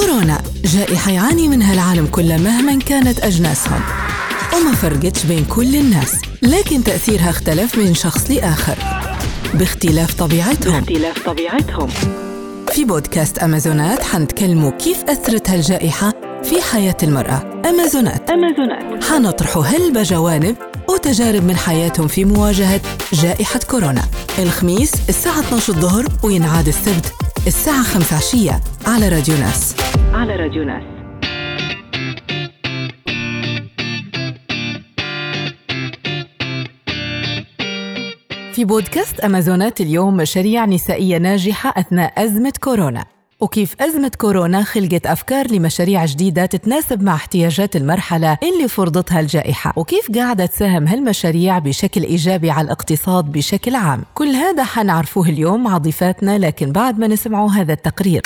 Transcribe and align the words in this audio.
كورونا. 0.00 0.42
جائحة 0.64 1.10
يعاني 1.10 1.48
منها 1.48 1.74
العالم 1.74 2.06
كله 2.06 2.36
مهما 2.36 2.78
كانت 2.78 3.20
أجناسهم. 3.20 3.80
وما 4.56 4.72
فرقتش 4.72 5.24
بين 5.24 5.44
كل 5.44 5.76
الناس 5.76 6.12
لكن 6.42 6.84
تأثيرها 6.84 7.30
اختلف 7.30 7.78
من 7.78 7.94
شخص 7.94 8.30
لآخر. 8.30 8.76
باختلاف 9.54 10.14
طبيعتهم. 10.14 10.80
باختلاف 10.80 11.26
طبيعتهم. 11.26 11.88
في 12.72 12.84
بودكاست 12.84 13.38
أمازونات 13.38 14.02
حنتكلموا 14.02 14.70
كيف 14.70 15.04
أثرت 15.04 15.50
هالجائحة 15.50 16.12
في 16.42 16.62
حياة 16.62 16.96
المرأة. 17.02 17.62
أمازونات. 17.68 18.30
أمازونات. 18.30 19.04
حنطرحوا 19.04 19.62
هلبة 19.62 20.02
جوانب 20.02 20.56
وتجارب 20.88 21.44
من 21.44 21.56
حياتهم 21.56 22.08
في 22.08 22.24
مواجهة 22.24 22.80
جائحة 23.12 23.60
كورونا. 23.70 24.02
الخميس 24.38 24.92
الساعة 25.08 25.40
12 25.40 25.72
الظهر 25.72 26.06
وينعاد 26.22 26.68
السبت. 26.68 27.25
الساعة 27.46 27.82
5 27.82 28.16
عشية 28.16 28.60
على 28.86 29.08
راديو 29.08 29.36
ناس. 29.38 29.76
على 30.12 30.36
راديو 30.36 30.64
ناس. 30.64 30.82
في 38.54 38.64
بودكاست 38.64 39.20
أمازونات 39.20 39.80
اليوم 39.80 40.16
مشاريع 40.16 40.64
نسائية 40.64 41.18
ناجحة 41.18 41.74
أثناء 41.76 42.24
أزمة 42.24 42.52
كورونا. 42.60 43.15
وكيف 43.40 43.74
أزمة 43.80 44.10
كورونا 44.18 44.62
خلقت 44.62 45.06
أفكار 45.06 45.50
لمشاريع 45.50 46.04
جديدة 46.04 46.46
تتناسب 46.46 47.02
مع 47.02 47.14
احتياجات 47.14 47.76
المرحلة 47.76 48.38
اللي 48.42 48.68
فرضتها 48.68 49.20
الجائحة؟ 49.20 49.72
وكيف 49.76 50.10
قاعدة 50.14 50.46
تساهم 50.46 50.86
هالمشاريع 50.86 51.58
بشكل 51.58 52.02
إيجابي 52.02 52.50
على 52.50 52.64
الاقتصاد 52.64 53.32
بشكل 53.32 53.74
عام؟ 53.74 54.02
كل 54.14 54.28
هذا 54.28 54.64
حنعرفوه 54.64 55.28
اليوم 55.28 55.62
مع 55.62 55.78
ضيفاتنا 55.78 56.38
لكن 56.38 56.72
بعد 56.72 56.98
ما 56.98 57.06
نسمعوا 57.06 57.50
هذا 57.50 57.72
التقرير. 57.72 58.22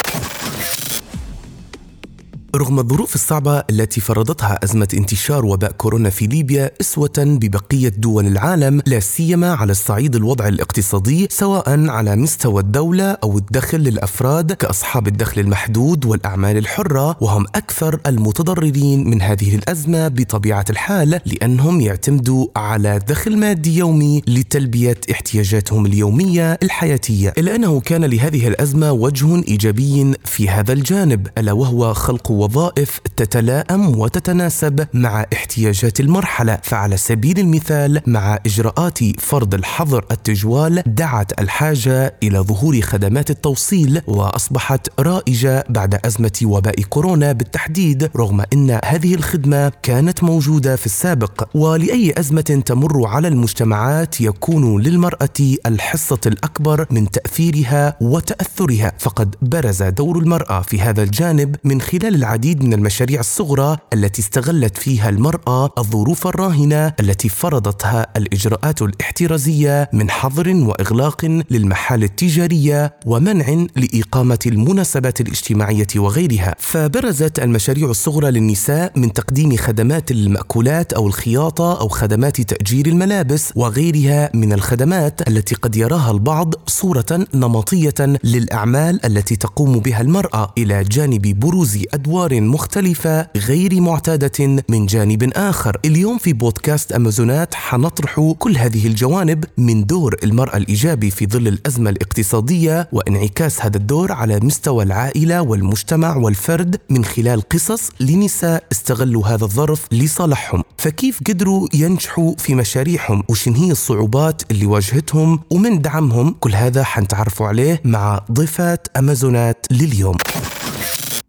رغم 2.57 2.79
الظروف 2.79 3.15
الصعبة 3.15 3.59
التي 3.71 4.01
فرضتها 4.01 4.59
أزمة 4.65 4.89
انتشار 4.95 5.47
وباء 5.47 5.73
كورونا 5.73 6.11
في 6.11 6.27
ليبيا 6.27 6.71
أسوة 6.81 7.13
ببقية 7.19 7.89
دول 7.89 8.27
العالم 8.27 8.83
لا 8.87 9.01
سيما 9.01 9.53
على 9.55 9.71
الصعيد 9.71 10.17
الوضع 10.17 10.49
الاقتصادي 10.49 11.29
سواء 11.31 11.89
على 11.89 12.17
مستوى 12.17 12.63
الدولة 12.63 13.11
أو 13.11 13.39
الدخل 13.39 13.79
للأفراد 13.79 14.53
كأصحاب 14.53 15.07
الدخل 15.09 15.41
المحدود 15.41 16.05
والأعمال 16.05 16.57
الحرة 16.57 17.17
وهم 17.21 17.47
أكثر 17.55 18.01
المتضررين 18.07 19.11
من 19.11 19.23
هذه 19.23 19.55
الأزمة 19.55 20.09
بطبيعة 20.09 20.65
الحال 20.71 21.21
لأنهم 21.27 21.81
يعتمدوا 21.81 22.47
على 22.57 22.99
دخل 23.09 23.37
مادي 23.37 23.79
يومي 23.79 24.23
لتلبية 24.27 24.97
احتياجاتهم 25.11 25.87
اليومية 25.87 26.59
الحياتية. 26.63 27.33
إلا 27.39 27.55
أنه 27.55 27.81
كان 27.81 28.05
لهذه 28.05 28.49
الأزمة 28.49 28.93
وجه 28.93 29.37
إيجابي 29.49 30.15
في 30.25 30.49
هذا 30.49 30.73
الجانب 30.73 31.27
ألا 31.39 31.53
وهو 31.53 31.95
خلق 31.95 32.40
وظائف 32.41 33.01
تتلائم 33.17 33.99
وتتناسب 33.99 34.87
مع 34.95 35.27
احتياجات 35.33 36.01
المرحلة. 36.01 36.59
فعلى 36.63 36.97
سبيل 36.97 37.39
المثال 37.39 38.01
مع 38.07 38.39
إجراءات 38.47 38.99
فرض 39.21 39.55
الحظر 39.55 40.05
التجوال 40.11 40.83
دعت 40.87 41.41
الحاجة 41.41 42.15
إلى 42.23 42.39
ظهور 42.39 42.81
خدمات 42.81 43.31
التوصيل 43.31 44.03
وأصبحت 44.07 45.01
رائجة 45.01 45.65
بعد 45.69 45.95
أزمة 46.07 46.41
وباء 46.45 46.83
كورونا 46.83 47.33
بالتحديد 47.33 48.11
رغم 48.17 48.43
إن 48.53 48.81
هذه 48.85 49.15
الخدمة 49.15 49.73
كانت 49.83 50.25
موجودة 50.25 50.77
في 50.77 50.87
السابق. 50.87 51.49
ولأي 51.55 52.15
أزمة 52.19 52.63
تمر 52.67 53.07
على 53.07 53.29
المجتمعات 53.29 54.21
يكون 54.21 54.83
للمرأة 54.83 55.57
الحصة 55.67 56.21
الأكبر 56.27 56.87
من 56.91 57.11
تأثيرها 57.11 57.97
وتأثرها. 58.01 58.93
فقد 58.99 59.35
برز 59.43 59.83
دور 59.83 60.19
المرأة 60.19 60.61
في 60.63 60.81
هذا 60.81 61.03
الجانب 61.03 61.57
من 61.65 61.81
خلال 61.81 62.15
العديد 62.31 62.65
من 62.65 62.73
المشاريع 62.73 63.21
الصغرى 63.21 63.77
التي 63.93 64.23
استغلت 64.23 64.77
فيها 64.77 65.09
المرأة 65.09 65.71
الظروف 65.79 66.27
الراهنة 66.27 66.93
التي 67.01 67.29
فرضتها 67.29 68.07
الإجراءات 68.17 68.83
الاحترازية 68.83 69.91
من 69.93 70.11
حظر 70.11 70.49
وإغلاق 70.49 71.43
للمحال 71.51 72.03
التجارية 72.03 72.95
ومنع 73.07 73.67
لإقامة 73.77 74.39
المناسبات 74.47 75.21
الاجتماعية 75.21 75.87
وغيرها. 75.97 76.55
فبرزت 76.59 77.39
المشاريع 77.39 77.91
الصغرى 77.91 78.31
للنساء 78.31 78.93
من 78.97 79.13
تقديم 79.13 79.57
خدمات 79.57 80.11
المأكولات 80.11 80.93
أو 80.93 81.07
الخياطة 81.07 81.81
أو 81.81 81.89
خدمات 81.89 82.41
تأجير 82.41 82.87
الملابس 82.87 83.53
وغيرها 83.57 84.31
من 84.35 84.53
الخدمات 84.53 85.29
التي 85.29 85.55
قد 85.55 85.77
يراها 85.77 86.11
البعض 86.11 86.55
صورة 86.67 87.27
نمطية 87.35 88.19
للأعمال 88.25 89.07
التي 89.07 89.37
تقوم 89.37 89.79
بها 89.79 90.01
المرأة 90.01 90.53
إلى 90.59 90.85
جانب 90.85 91.41
بروز 91.41 91.79
أدوار 91.95 92.20
أدوار 92.21 92.41
مختلفة 92.41 93.27
غير 93.37 93.81
معتادة 93.81 94.63
من 94.69 94.87
جانب 94.87 95.31
آخر. 95.35 95.79
اليوم 95.85 96.19
في 96.19 96.33
بودكاست 96.33 96.93
أمازونات 96.93 97.55
حنطرح 97.55 98.35
كل 98.39 98.57
هذه 98.57 98.87
الجوانب 98.87 99.45
من 99.59 99.87
دور 99.87 100.17
المرأة 100.25 100.57
الإيجابي 100.57 101.11
في 101.11 101.27
ظل 101.27 101.49
الأزمة 101.49 101.91
الاقتصادية 101.91 102.89
وانعكاس 102.93 103.63
هذا 103.63 103.77
الدور 103.77 104.13
على 104.13 104.41
مستوى 104.43 104.85
العائلة 104.85 105.43
والمجتمع 105.43 106.17
والفرد 106.17 106.81
من 106.91 107.05
خلال 107.05 107.49
قصص 107.49 107.91
لنساء 108.01 108.65
استغلوا 108.73 109.27
هذا 109.27 109.45
الظرف 109.45 109.87
لصالحهم. 109.93 110.63
فكيف 110.79 111.21
قدروا 111.29 111.69
ينجحوا 111.75 112.35
في 112.39 112.55
مشاريعهم؟ 112.55 113.23
وشن 113.29 113.55
هي 113.55 113.71
الصعوبات 113.71 114.43
اللي 114.51 114.67
واجهتهم؟ 114.67 115.41
ومن 115.51 115.83
دعمهم؟ 115.83 116.37
كل 116.41 116.55
هذا 116.55 116.85
حنتعرفوا 116.85 117.47
عليه 117.47 117.81
مع 117.85 118.21
ضيفات 118.33 118.89
أمازونات 118.97 119.67
لليوم. 119.71 120.17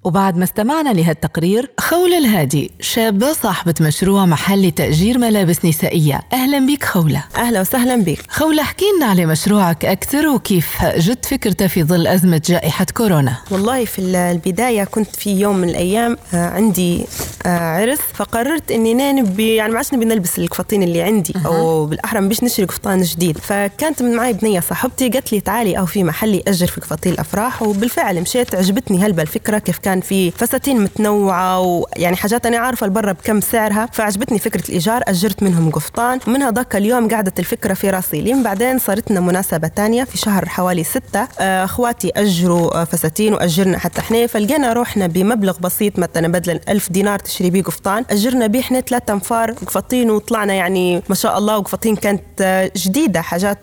وبعد 0.03 0.37
ما 0.37 0.43
استمعنا 0.43 0.89
لهالتقرير 0.89 1.71
خولة 1.79 2.17
الهادي 2.17 2.71
شابة 2.79 3.33
صاحبة 3.33 3.73
مشروع 3.81 4.25
محل 4.25 4.67
لتأجير 4.67 5.17
ملابس 5.17 5.65
نسائية. 5.65 6.21
أهلا 6.33 6.59
بك 6.59 6.83
خولة. 6.83 7.23
أهلا 7.37 7.61
وسهلا 7.61 7.95
بك 7.95 8.19
خولة 8.29 8.61
احكي 8.61 8.85
لنا 8.97 9.05
على 9.05 9.25
مشروعك 9.25 9.85
أكثر 9.85 10.27
وكيف 10.27 10.85
جت 10.97 11.25
فكرته 11.25 11.67
في 11.67 11.83
ظل 11.83 12.07
أزمة 12.07 12.41
جائحة 12.45 12.85
كورونا. 12.97 13.37
والله 13.51 13.85
في 13.85 13.99
البداية 14.01 14.83
كنت 14.83 15.15
في 15.15 15.39
يوم 15.39 15.57
من 15.57 15.69
الأيام 15.69 16.17
عندي 16.33 17.05
عرس 17.45 17.99
فقررت 18.13 18.71
إني 18.71 18.93
نبي 19.13 19.55
يعني 19.55 19.71
ما 19.71 19.77
عادش 19.77 19.93
نبي 19.93 20.05
نلبس 20.05 20.39
القفطين 20.39 20.83
اللي 20.83 21.01
عندي 21.01 21.33
أه. 21.35 21.47
أو 21.47 21.85
بالأحرى 21.85 22.27
بيش 22.27 22.43
نشتري 22.43 22.65
قفطان 22.65 23.01
جديد. 23.01 23.37
فكانت 23.37 24.01
من 24.03 24.15
معي 24.15 24.33
بنية 24.33 24.59
صاحبتي 24.59 25.09
قالت 25.09 25.33
لي 25.33 25.39
تعالي 25.39 25.79
أو 25.79 25.85
في 25.85 26.03
محل 26.03 26.33
يأجر 26.35 26.67
في 26.67 26.81
قفطين 26.81 27.13
الأفراح 27.13 27.61
وبالفعل 27.61 28.21
مشيت 28.21 28.55
عجبتني 28.55 28.99
هلبة 29.05 29.21
الفكرة 29.21 29.57
كيف 29.57 29.77
كان 29.77 29.90
كان 29.91 30.01
في 30.01 30.31
فساتين 30.31 30.81
متنوعة 30.81 31.59
ويعني 31.59 32.15
حاجات 32.15 32.45
أنا 32.45 32.57
عارفة 32.57 32.85
البرة 32.85 33.11
بكم 33.11 33.41
سعرها 33.41 33.89
فعجبتني 33.93 34.39
فكرة 34.39 34.69
الإيجار. 34.69 35.01
أجرت 35.07 35.43
منهم 35.43 35.71
قفطان. 35.71 36.19
ومنها 36.27 36.51
ذاك 36.51 36.75
اليوم 36.75 37.07
قعدت 37.09 37.39
الفكرة 37.39 37.73
في 37.73 37.89
رأسي. 37.89 38.21
لين 38.21 38.43
بعدين 38.43 38.79
صارت 38.79 39.11
لنا 39.11 39.19
مناسبة 39.19 39.67
ثانية 39.75 40.03
في 40.03 40.17
شهر 40.17 40.49
حوالي 40.49 40.83
ستة. 40.83 41.27
آه، 41.39 41.63
أخواتي 41.63 42.11
أجروا 42.15 42.81
آه، 42.81 42.83
فساتين 42.83 43.33
وأجرنا 43.33 43.77
حتى 43.77 44.01
إحنا. 44.01 44.27
فلقينا 44.27 44.73
روحنا 44.73 45.07
بمبلغ 45.07 45.57
بسيط 45.59 45.99
مثلا 45.99 46.27
بدلا 46.27 46.59
ألف 46.69 46.91
دينار 46.91 47.19
تشتري 47.19 47.49
بيه 47.49 47.63
قفطان. 47.63 48.05
أجرنا 48.09 48.47
بيه 48.47 48.59
إحنا 48.59 48.81
ثلاثة 48.81 49.13
أنفار 49.13 49.51
قفطين 49.51 50.11
وطلعنا 50.11 50.53
يعني 50.53 51.03
ما 51.09 51.15
شاء 51.15 51.37
الله. 51.37 51.57
وقفطين 51.57 51.95
كانت 51.95 52.23
آه، 52.41 52.71
جديدة 52.75 53.21
حاجات 53.21 53.59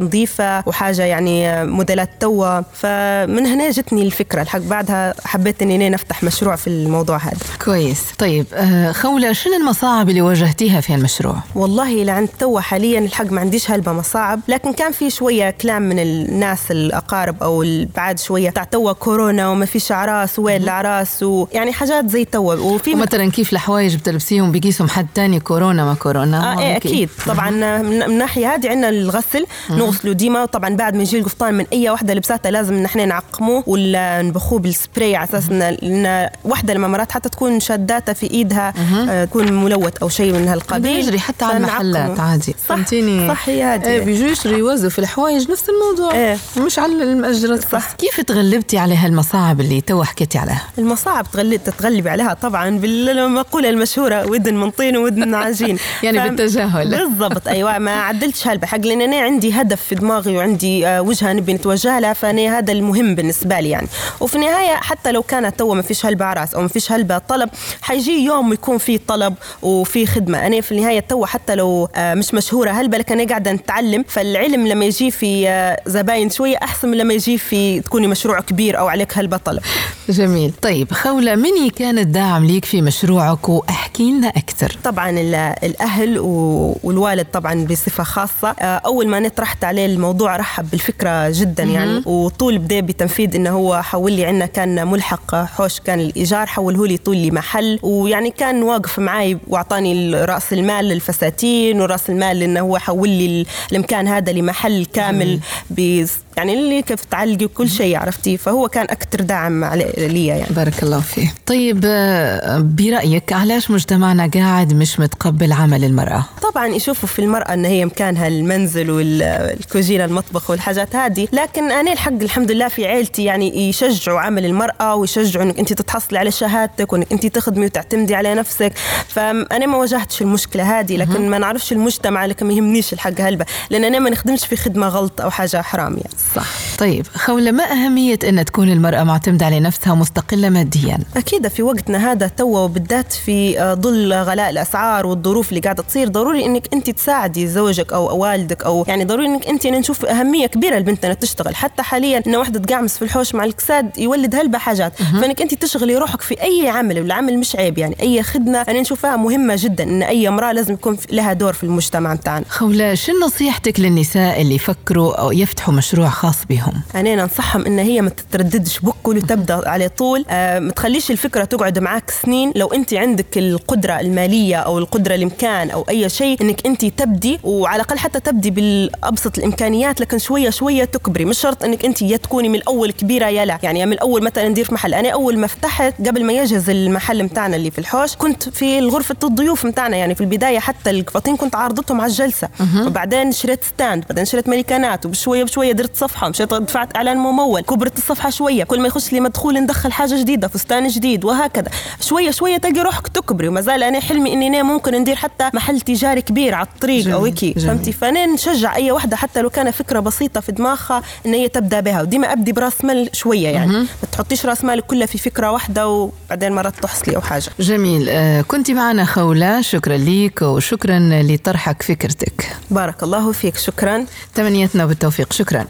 نظيفة 0.00 0.68
وحاجة 0.68 1.02
يعني 1.02 1.64
موديلات 1.64 2.10
توا 2.20 2.60
فمن 2.60 3.46
هنا 3.46 3.70
جتني 3.70 4.02
الفكرة. 4.02 4.42
الحق 4.42 4.58
بعدها 4.58 5.14
حبيت 5.24 5.55
إني 5.62 5.88
نفتح 5.90 6.22
مشروع 6.22 6.56
في 6.56 6.66
الموضوع 6.66 7.16
هذا. 7.16 7.36
كويس. 7.64 8.02
طيب 8.18 8.46
آه، 8.54 8.92
خولة 8.92 9.32
شنو 9.32 9.54
المصاعب 9.54 10.08
اللي 10.08 10.20
واجهتيها 10.20 10.80
في 10.80 10.94
المشروع 10.94 11.36
والله 11.54 12.04
لعند 12.04 12.28
توا 12.38 12.60
حاليا 12.60 12.98
الحق 12.98 13.32
ما 13.32 13.40
عنديش 13.40 13.70
هلبة 13.70 13.92
مصاعب 13.92 14.40
لكن 14.48 14.72
كان 14.72 14.92
في 14.92 15.10
شوية 15.10 15.50
كلام 15.50 15.82
من 15.82 15.98
الناس 15.98 16.70
الأقارب 16.70 17.42
أو 17.42 17.64
بعد 17.96 18.18
شوية 18.18 18.50
تاع 18.50 18.64
توا 18.64 18.92
كورونا 18.92 19.48
وما 19.48 19.66
فيش 19.66 19.92
أعراس 19.92 20.38
وين 20.38 20.62
الأعراس 20.62 21.22
ويعني 21.22 21.72
حاجات 21.72 22.10
زي 22.10 22.24
توا 22.24 22.54
وفي 22.54 22.94
ومثلا 22.94 23.30
كيف 23.30 23.52
الحوايج 23.52 23.96
بتلبسيهم 23.96 24.52
بيقيسهم 24.52 24.88
حد 24.88 25.06
تاني 25.14 25.40
كورونا 25.40 25.84
ما 25.84 25.94
كورونا؟ 25.94 26.52
آه 26.52 26.60
إيه 26.60 26.76
أكيد. 26.76 27.08
طبعا 27.26 27.50
من 27.82 28.02
الناحية 28.02 28.54
هذه 28.54 28.68
عندنا 28.68 28.88
الغسل 28.88 29.46
نغسله 29.70 30.12
ديما. 30.12 30.42
وطبعا 30.42 30.76
بعد 30.76 30.94
ما 30.96 31.02
يجي 31.02 31.18
القفطان 31.18 31.54
من 31.54 31.66
أي 31.72 31.90
وحدة 31.90 32.14
لبساتها 32.14 32.50
لازم 32.50 32.74
نحن 32.74 33.08
نعقموه 33.08 33.64
ولا 33.66 34.22
نبخوه 34.22 34.58
بالسبراي 34.58 35.16
على 35.16 35.28
أساس 35.28 35.45
لأن 35.50 36.28
واحدة 36.44 36.74
لما 36.74 36.88
مرات 36.88 37.12
حتى 37.12 37.28
تكون 37.28 37.60
شاداتها 37.60 38.12
في 38.12 38.30
إيدها 38.30 38.74
آه 39.08 39.24
تكون 39.24 39.52
ملوث 39.52 39.92
أو 40.02 40.08
شيء 40.08 40.32
من 40.32 40.48
هالقبيل. 40.48 40.96
بيجري 40.96 41.18
حتى 41.18 41.44
على 41.44 41.56
المحلات 41.56 42.20
عادي 42.20 42.54
فهمتيني؟ 42.68 43.28
صح 43.28 43.48
هذه 43.48 43.86
إيه 43.86 44.04
بيجوا 44.04 44.28
يشتروا 44.28 44.58
يوزوا 44.58 44.90
في 44.90 44.98
الحوايج 44.98 45.50
نفس 45.50 45.64
الموضوع. 45.68 46.14
إيه. 46.14 46.38
مش 46.56 46.78
على 46.78 47.02
المأجرات. 47.02 47.68
صح. 47.72 47.92
كيف 47.92 48.20
تغلبتي 48.20 48.78
على 48.78 48.96
هالمصاعب 48.96 49.60
اللي 49.60 49.80
تو 49.80 50.02
حكيتي 50.02 50.38
عليها؟ 50.38 50.62
المصاعب 50.78 51.26
تغلب 51.32 51.64
تتغلبي 51.64 52.10
عليها 52.10 52.34
طبعا 52.34 52.70
بالمقوله 52.78 53.70
المشهورة 53.70 54.26
ودن 54.30 54.54
من 54.54 54.70
طين 54.70 54.96
ودن 54.96 55.34
عجين. 55.34 55.78
يعني. 56.02 56.28
بالتجاهل. 56.28 56.90
بالضبط 56.90 57.48
أيوه 57.48 57.78
ما 57.78 57.90
عدلتش 57.90 58.48
هالبحق 58.48 58.78
لأن 58.78 59.02
أنا 59.02 59.16
عندي 59.16 59.52
هدف 59.52 59.82
في 59.82 59.94
دماغي 59.94 60.36
وعندي 60.36 60.86
آه، 60.86 61.02
وجهة 61.02 61.32
نبي 61.32 61.52
نتوجه 61.52 61.98
لها 62.00 62.12
فأنا 62.12 62.58
هذا 62.58 62.72
المهم 62.72 63.14
بالنسبة 63.14 63.60
لي 63.60 63.70
يعني. 63.70 63.88
وفي 64.20 64.34
النهاية 64.34 64.74
حتى 64.76 65.12
لو 65.12 65.22
كان 65.22 65.35
كانت 65.40 65.58
تو 65.58 65.74
ما 65.74 65.82
فيش 65.82 66.06
هلبة 66.06 66.24
عراس 66.24 66.54
أو 66.54 66.62
ما 66.62 66.68
فيش 66.68 66.92
هلبة 66.92 67.18
طلب 67.18 67.48
حيجي 67.82 68.24
يوم 68.24 68.52
يكون 68.52 68.78
في 68.78 68.98
طلب 68.98 69.34
وفي 69.62 70.06
خدمة. 70.06 70.46
أنا 70.46 70.60
في 70.60 70.72
النهاية 70.72 71.00
تو 71.00 71.24
حتى 71.26 71.54
لو 71.54 71.88
آه، 71.94 72.14
مش 72.14 72.34
مشهورة 72.34 72.70
هلبة 72.70 72.98
لكن 72.98 73.20
أنا 73.20 73.28
قاعدة 73.28 73.52
نتعلم. 73.52 74.04
فالعلم 74.08 74.66
لما 74.66 74.84
يجي 74.84 75.10
في 75.10 75.48
آه، 75.48 75.80
زباين 75.86 76.30
شوية 76.30 76.56
أحسن 76.62 76.88
من 76.88 76.96
لما 76.98 77.14
يجي 77.14 77.38
في 77.38 77.80
تكوني 77.80 78.06
مشروع 78.06 78.40
كبير 78.40 78.78
أو 78.78 78.88
عليك 78.88 79.18
هلبة 79.18 79.36
طلب. 79.36 79.60
جميل. 80.08 80.52
طيب 80.62 80.92
خولة 80.92 81.34
مني 81.34 81.70
كان 81.70 81.98
الداعم 81.98 82.44
ليك 82.46 82.64
في 82.64 82.82
مشروعك؟ 82.82 83.48
واحكي 83.48 84.10
لنا 84.12 84.28
أكثر. 84.28 84.76
طبعا 84.84 85.10
ال- 85.10 85.34
الأهل 85.64 86.18
والوالد 86.18 87.26
طبعا 87.32 87.64
بصفة 87.64 88.04
خاصة. 88.04 88.48
آه، 88.60 88.64
أول 88.86 89.08
ما 89.08 89.20
نطرحت 89.20 89.64
عليه 89.64 89.86
الموضوع 89.86 90.36
رحب 90.36 90.70
بالفكرة 90.70 91.30
جدا 91.30 91.62
يعني. 91.62 92.02
وطول 92.06 92.58
بدا 92.58 92.80
بتنفيذ 92.80 93.34
إنه 93.34 93.50
هو 93.50 93.82
حول 93.82 94.12
لي 94.12 94.24
عندنا 94.24 94.46
كان 94.46 94.86
ملحق 94.88 95.25
حوش 95.34 95.80
كان 95.80 96.00
الإيجار 96.00 96.46
حوله 96.46 96.86
لي 96.86 96.96
طول 96.96 97.16
لي 97.16 97.30
محل 97.30 97.78
ويعني 97.82 98.30
كان 98.30 98.62
واقف 98.62 98.98
معي 98.98 99.38
وأعطاني 99.48 100.14
رأس 100.14 100.52
المال 100.52 100.84
للفساتين 100.84 101.80
ورأس 101.80 102.10
المال 102.10 102.42
إنه 102.42 102.60
هو 102.60 102.78
حول 102.78 103.08
لي 103.08 103.26
ال- 103.26 103.46
المكان 103.72 104.08
هذا 104.08 104.32
لمحل 104.32 104.84
كامل 104.92 105.40
ب 105.70 106.04
يعني 106.36 106.54
اللي 106.54 106.82
كيف 106.82 107.04
تعلقي 107.04 107.44
وكل 107.44 107.70
شيء 107.70 107.96
عرفتي؟ 107.96 108.36
فهو 108.36 108.68
كان 108.68 108.84
أكثر 108.90 109.20
دعم 109.20 109.64
لي 109.98 110.26
يعني. 110.26 110.44
بارك 110.50 110.82
الله 110.82 111.00
فيه 111.00 111.34
طيب 111.46 111.80
آه، 111.86 112.58
برأيك 112.58 113.32
علاش 113.32 113.70
مجتمعنا 113.70 114.30
قاعد 114.34 114.72
مش 114.72 115.00
متقبل 115.00 115.52
عمل 115.52 115.84
المرأة؟ 115.84 116.24
طبعا 116.52 116.66
يشوفوا 116.66 117.08
في 117.08 117.18
المرأة 117.18 117.54
أن 117.54 117.64
هي 117.64 117.84
مكانها 117.84 118.28
المنزل 118.28 118.90
والكوزينة 118.90 120.04
المطبخ 120.04 120.50
والحاجات 120.50 120.96
هذه 120.96 121.28
لكن 121.32 121.72
أنا 121.72 121.92
الحق 121.92 122.12
الحمد 122.22 122.50
لله 122.50 122.68
في 122.68 122.86
عيلتي 122.86 123.24
يعني 123.24 123.68
يشجعوا 123.68 124.20
عمل 124.20 124.44
المرأة 124.46 124.94
ويشجعوا 125.06 125.44
أنك 125.44 125.58
أنت 125.58 125.72
تتحصلي 125.72 126.18
على 126.18 126.30
شهادتك 126.30 126.92
وأنك 126.92 127.12
أنت 127.12 127.26
تخدمي 127.26 127.66
وتعتمدي 127.66 128.14
على 128.14 128.34
نفسك. 128.34 128.72
فأنا 129.08 129.66
ما 129.66 129.76
واجهتش 129.76 130.22
المشكلة 130.22 130.78
هذه 130.80 130.96
لكن 130.96 131.30
ما 131.30 131.38
نعرفش 131.38 131.72
المجتمع 131.72 132.26
لكن 132.26 132.46
ما 132.46 132.52
يهمنيش 132.52 132.92
الحق 132.92 133.20
هلبة 133.20 133.46
لأن 133.70 133.84
أنا 133.84 133.98
ما 133.98 134.10
نخدمش 134.10 134.46
في 134.46 134.56
خدمة 134.56 134.88
غلط 134.88 135.20
أو 135.20 135.30
حاجة 135.30 135.62
حرام 135.62 135.92
يعني. 135.92 136.14
صح. 136.34 136.46
طيب 136.78 137.06
خولة 137.14 137.50
ما 137.50 137.72
أهمية 137.72 138.18
أن 138.28 138.44
تكون 138.44 138.68
المرأة 138.68 139.02
معتمدة 139.04 139.46
على 139.46 139.60
نفسها 139.60 139.92
ومستقلة 139.92 140.48
ماديا؟ 140.48 140.98
أكيد 141.16 141.48
في 141.48 141.62
وقتنا 141.62 142.12
هذا 142.12 142.28
تو 142.28 142.58
وبالذات 142.64 143.12
في 143.12 143.60
آه، 143.60 143.74
ظل 143.74 144.12
غلاء 144.12 144.50
الأسعار 144.50 145.06
والظروف 145.06 145.48
اللي 145.48 145.60
قاعدة 145.60 145.82
تصير 145.82 146.08
ضروري 146.08 146.44
إنك 146.44 146.74
أنت 146.74 146.90
تساعدي 146.90 147.46
زوجك 147.46 147.92
أو 147.92 148.18
والدك 148.18 148.64
أو 148.64 148.84
يعني 148.88 149.04
ضروري 149.04 149.26
إنك 149.26 149.46
أنت 149.46 149.66
نشوف 149.66 150.04
أهمية 150.04 150.46
كبيرة 150.46 150.76
البنت 150.76 151.04
أنها 151.04 151.14
تشتغل. 151.16 151.56
حتى 151.56 151.82
حاليا 151.82 152.22
إن 152.26 152.36
واحدة 152.36 152.60
تقعمس 152.60 152.96
في 152.96 153.02
الحوش 153.02 153.34
مع 153.34 153.44
الكساد 153.44 153.98
يولد 153.98 154.34
هلبة 154.34 154.58
حاجات. 154.58 154.95
فإنك 154.96 155.42
أنت 155.42 155.54
تشغلي 155.54 155.96
روحك 155.96 156.20
في 156.22 156.42
أي 156.42 156.68
عمل 156.68 157.00
والعمل 157.00 157.38
مش 157.38 157.56
عيب 157.56 157.78
يعني. 157.78 157.96
أي 158.02 158.22
خدمة 158.22 158.58
أنا 158.58 158.80
نشوفها 158.80 159.16
مهمة 159.16 159.54
جدا 159.58 159.84
إن 159.84 160.02
أي 160.02 160.28
امرأة 160.28 160.52
لازم 160.52 160.74
يكون 160.74 160.98
لها 161.12 161.32
دور 161.32 161.52
في 161.52 161.64
المجتمع 161.64 162.14
بتاعنا. 162.14 162.44
خولة 162.48 162.94
شو 162.94 163.12
نصيحتك 163.26 163.80
للنساء 163.80 164.40
اللي 164.42 164.54
يفكروا 164.54 165.14
أو 165.20 165.32
يفتحوا 165.32 165.74
مشروع 165.74 166.08
خاص 166.08 166.44
بهم؟ 166.50 166.82
أنا 166.94 167.14
ننصحهم 167.14 167.66
إن 167.66 167.78
هي 167.78 168.00
ما 168.00 168.10
تترددش 168.10 168.78
بكل 168.80 169.16
وتبدأ 169.16 169.68
على 169.68 169.88
طول. 169.88 170.24
آه 170.30 170.58
ما 170.58 170.72
تخليش 170.72 171.10
الفكرة 171.10 171.44
تقعد 171.44 171.78
معاك 171.78 172.10
سنين. 172.10 172.52
لو 172.56 172.66
أنت 172.66 172.94
عندك 172.94 173.38
القدرة 173.38 174.00
المالية 174.00 174.56
أو 174.56 174.78
القدرة 174.78 175.14
الإمكان 175.14 175.70
أو 175.70 175.82
أي 175.88 176.08
شيء 176.08 176.42
إنك 176.42 176.66
أنت 176.66 176.84
تبدي 176.84 177.38
وعلى 177.44 177.76
الأقل 177.76 177.98
حتى 177.98 178.20
تبدي 178.20 178.50
بالأبسط 178.50 179.38
الإمكانيات 179.38 180.00
لكن 180.00 180.18
شوية 180.18 180.50
شوية 180.50 180.84
تكبري. 180.84 181.24
مش 181.24 181.38
شرط 181.38 181.64
إنك 181.64 181.84
أنت 181.84 182.02
يا 182.02 182.16
تكوني 182.16 182.48
من 182.48 182.54
الأول 182.54 182.92
كبيرة 182.92 183.26
يا 183.26 183.44
لا. 183.44 183.58
يعني 183.62 183.86
من 183.86 183.92
الأول 183.92 184.22
مثلا 184.24 184.48
ندير 184.48 184.64
في 184.64 184.74
محل 184.74 184.85
أنا 184.94 185.08
أول 185.08 185.38
ما 185.38 185.46
فتحت 185.46 186.08
قبل 186.08 186.24
ما 186.24 186.32
يجهز 186.32 186.70
المحل 186.70 187.22
متاعنا 187.22 187.56
اللي 187.56 187.70
في 187.70 187.78
الحوش 187.78 188.16
كنت 188.16 188.48
في 188.48 188.80
غرفه 188.80 189.16
الضيوف 189.24 189.64
متاعنا 189.66 189.96
يعني 189.96 190.14
في 190.14 190.20
البداية 190.20 190.58
حتى 190.58 190.90
القفاطين 190.90 191.36
كنت 191.36 191.54
عارضتهم 191.54 192.00
على 192.00 192.10
الجلسة. 192.10 192.48
وبعدين 192.86 193.32
شريت 193.32 193.64
stand 193.64 194.04
بعدين 194.08 194.24
شريت 194.24 194.48
ملكانات 194.48 195.06
وبشوية 195.06 195.44
بشوية 195.44 195.72
درت 195.72 195.96
صفحة 195.96 196.28
مشيت 196.28 196.54
دفعت 196.54 196.96
إعلان 196.96 197.16
ممول 197.16 197.60
كبرت 197.60 197.98
الصفحة 197.98 198.30
شوية. 198.30 198.64
كل 198.64 198.80
ما 198.80 198.88
يخش 198.88 199.12
لي 199.12 199.20
مدخول 199.20 199.58
ندخل 199.58 199.92
حاجة 199.92 200.14
جديدة 200.20 200.48
فستان 200.48 200.88
جديد 200.88 201.24
وهكذا. 201.24 201.70
شوية 202.00 202.30
شوية 202.30 202.56
تلقي 202.56 202.80
روحك 202.80 203.08
تكبري 203.08 203.48
وما 203.48 203.60
زال 203.60 203.82
أنا 203.82 204.00
حلمي 204.00 204.32
إني 204.32 204.62
ممكن 204.62 204.94
ندير 204.94 205.16
حتى 205.16 205.50
محل 205.54 205.80
تجاري 205.80 206.22
كبير 206.22 206.54
على 206.54 206.66
الطريق 206.74 207.14
أو 207.14 207.24
هيك. 207.24 207.58
فهمتي؟ 207.58 207.92
فأنا 207.92 208.26
نشجع 208.26 208.76
أي 208.76 208.92
وحدة 208.92 209.16
حتى 209.16 209.42
لو 209.42 209.50
كان 209.50 209.70
فكرة 209.70 210.00
بسيطة 210.00 210.40
في 210.40 210.52
دماغها 210.52 211.02
إن 211.26 211.34
هي 211.34 211.48
تبدأ 211.48 211.80
بها. 211.80 212.02
وديما 212.02 212.32
أبدي 212.32 212.52
براس 212.52 212.84
مال 212.84 213.10
شوية 213.12 213.48
يعني. 213.48 213.72
ما 213.72 213.86
تحطيش 214.12 214.46
راس 214.46 214.64
مالك 214.76 214.86
كلها 214.86 215.06
في 215.06 215.18
فكرة 215.18 215.50
واحدة 215.52 215.88
وبعدين 215.88 216.52
مرات 216.52 216.74
تحصلي 216.82 217.16
أو 217.16 217.20
حاجة. 217.20 217.50
جميل. 217.60 218.08
آه، 218.08 218.42
كنت 218.42 218.70
معنا 218.70 219.04
خولة 219.04 219.60
شكرا 219.60 219.96
ليك 219.96 220.42
وشكرا 220.42 220.98
لطرحك 221.22 221.82
فكرتك. 221.82 222.56
بارك 222.70 223.02
الله 223.02 223.32
فيك 223.32 223.56
شكرا. 223.56 224.04
تمنيتنا 224.34 224.86
بالتوفيق 224.86 225.32
شكرا. 225.32 225.66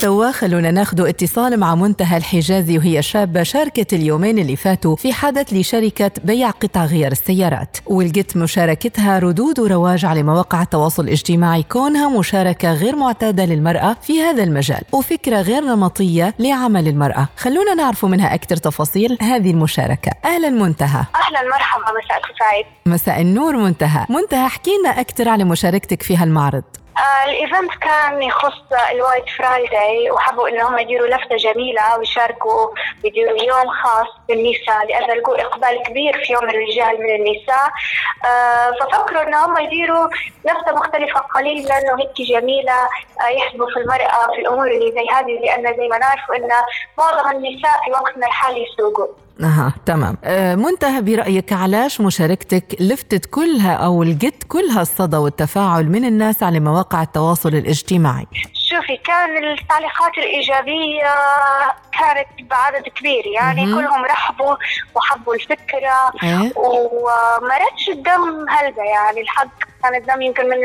توا 0.00 0.30
خلونا 0.30 0.70
ناخذ 0.70 1.08
اتصال 1.08 1.60
مع 1.60 1.74
منتهى 1.74 2.16
الحجازي 2.16 2.78
وهي 2.78 3.02
شابة 3.02 3.42
شاركت 3.42 3.92
اليومين 3.92 4.38
اللي 4.38 4.56
فاتوا 4.56 4.96
في 4.96 5.12
حدث 5.12 5.52
لشركة 5.52 6.10
بيع 6.24 6.50
قطع 6.50 6.84
غيار 6.84 7.12
السيارات. 7.12 7.76
ولقيت 7.86 8.36
مشاركتها 8.36 9.18
ردود 9.18 9.58
ورواج 9.58 10.04
على 10.04 10.22
مواقع 10.22 10.62
التواصل 10.62 11.04
الاجتماعي. 11.04 11.62
كونها 11.62 12.18
مشاركة 12.18 12.72
غير 12.72 12.96
معتادة 12.96 13.44
للمرأة 13.44 13.96
في 14.02 14.22
هذا 14.22 14.42
المجال 14.42 14.80
وفكرة 14.92 15.40
غير 15.40 15.64
نمطية 15.64 16.34
لعمل 16.38 16.88
المرأة. 16.88 17.28
خلونا 17.36 17.74
نعرف 17.74 18.04
منها 18.04 18.34
أكثر 18.34 18.56
تفاصيل 18.56 19.18
هذه 19.20 19.50
المشاركة. 19.50 20.10
أهلا 20.24 20.48
منتهى. 20.48 21.04
أهلا 21.14 21.48
مرحبا 21.52 21.84
مساء 21.84 22.20
سعيد 22.38 22.66
مساء 22.86 23.20
النور 23.20 23.56
منتهى. 23.56 24.06
منتهى 24.10 24.46
احكي 24.46 24.70
لنا 24.80 25.00
أكثر 25.00 25.28
على 25.28 25.44
مشاركتك 25.44 26.02
في 26.02 26.16
هالمعرض. 26.16 26.62
آه 26.98 27.24
ال 27.24 27.32
event 27.32 27.70
كان 27.80 28.22
يخص 28.22 28.62
ال 28.90 28.96
White 28.96 29.24
Friday 29.38 30.10
وحبوا 30.10 30.48
إنهم 30.48 30.78
يديروا 30.78 31.06
لفتة 31.08 31.36
جميلة 31.36 31.98
ويشاركوا 31.98 32.68
يديروا 33.04 33.42
يوم 33.42 33.68
خاص 33.70 34.06
بالنساء 34.28 34.86
لأن 34.86 35.18
لقوا 35.18 35.40
إقبال 35.42 35.82
كبير 35.82 36.24
في 36.24 36.32
يوم 36.32 36.44
الرجال 36.50 37.00
من 37.02 37.14
النساء. 37.14 37.70
آه 38.24 38.70
ففكروا 38.80 39.22
انهم 39.22 39.58
يديروا 39.58 40.08
لفتة 40.44 40.72
مختلفة 40.72 41.20
قليلا 41.20 41.92
وهيك 41.94 42.22
جميلة 42.22 42.72
آه 43.24 43.28
يحسبوا 43.28 43.70
في 43.70 43.76
المرأة 43.80 44.26
في 44.34 44.40
الأمور 44.40 44.66
اللي 44.66 44.92
زي 44.92 45.06
هذه 45.12 45.40
لأن 45.40 45.76
زي 45.76 45.88
ما 45.88 45.98
نعرف 45.98 46.30
إن 46.36 46.48
معظم 46.98 47.30
النساء 47.30 47.84
في 47.84 47.90
وقتنا 47.90 48.26
الحالي 48.26 48.62
يسوقوا. 48.72 49.06
أها 49.44 49.74
تمام 49.86 50.16
أه 50.24 50.54
منتهى 50.54 51.02
برأيك 51.02 51.52
علاش 51.52 52.00
مشاركتك 52.00 52.64
لفتت 52.80 53.26
كلها 53.26 53.72
أو 53.74 54.02
لقيت 54.02 54.44
كلها 54.48 54.82
الصدى 54.82 55.16
والتفاعل 55.16 55.88
من 55.88 56.04
الناس 56.04 56.42
على 56.42 56.60
مواقع 56.60 57.02
التواصل 57.02 57.48
الاجتماعي 57.48 58.26
شوفي 58.54 58.96
كان 58.96 59.52
التعليقات 59.52 60.18
الإيجابية 60.18 61.14
كانت 61.98 62.50
بعدد 62.50 62.88
كبير 62.88 63.26
يعني 63.26 63.66
مهم. 63.66 63.74
كلهم 63.80 64.04
رحبوا 64.04 64.54
وحبوا 64.94 65.34
الفكرة؟ 65.34 66.12
ومرتش 66.56 67.88
الدم 67.88 68.48
هلبة 68.48 68.82
يعني 68.82 69.20
الحق 69.20 69.69
كان 69.82 69.94
الدم 69.94 70.22
يمكن 70.22 70.48
من 70.48 70.56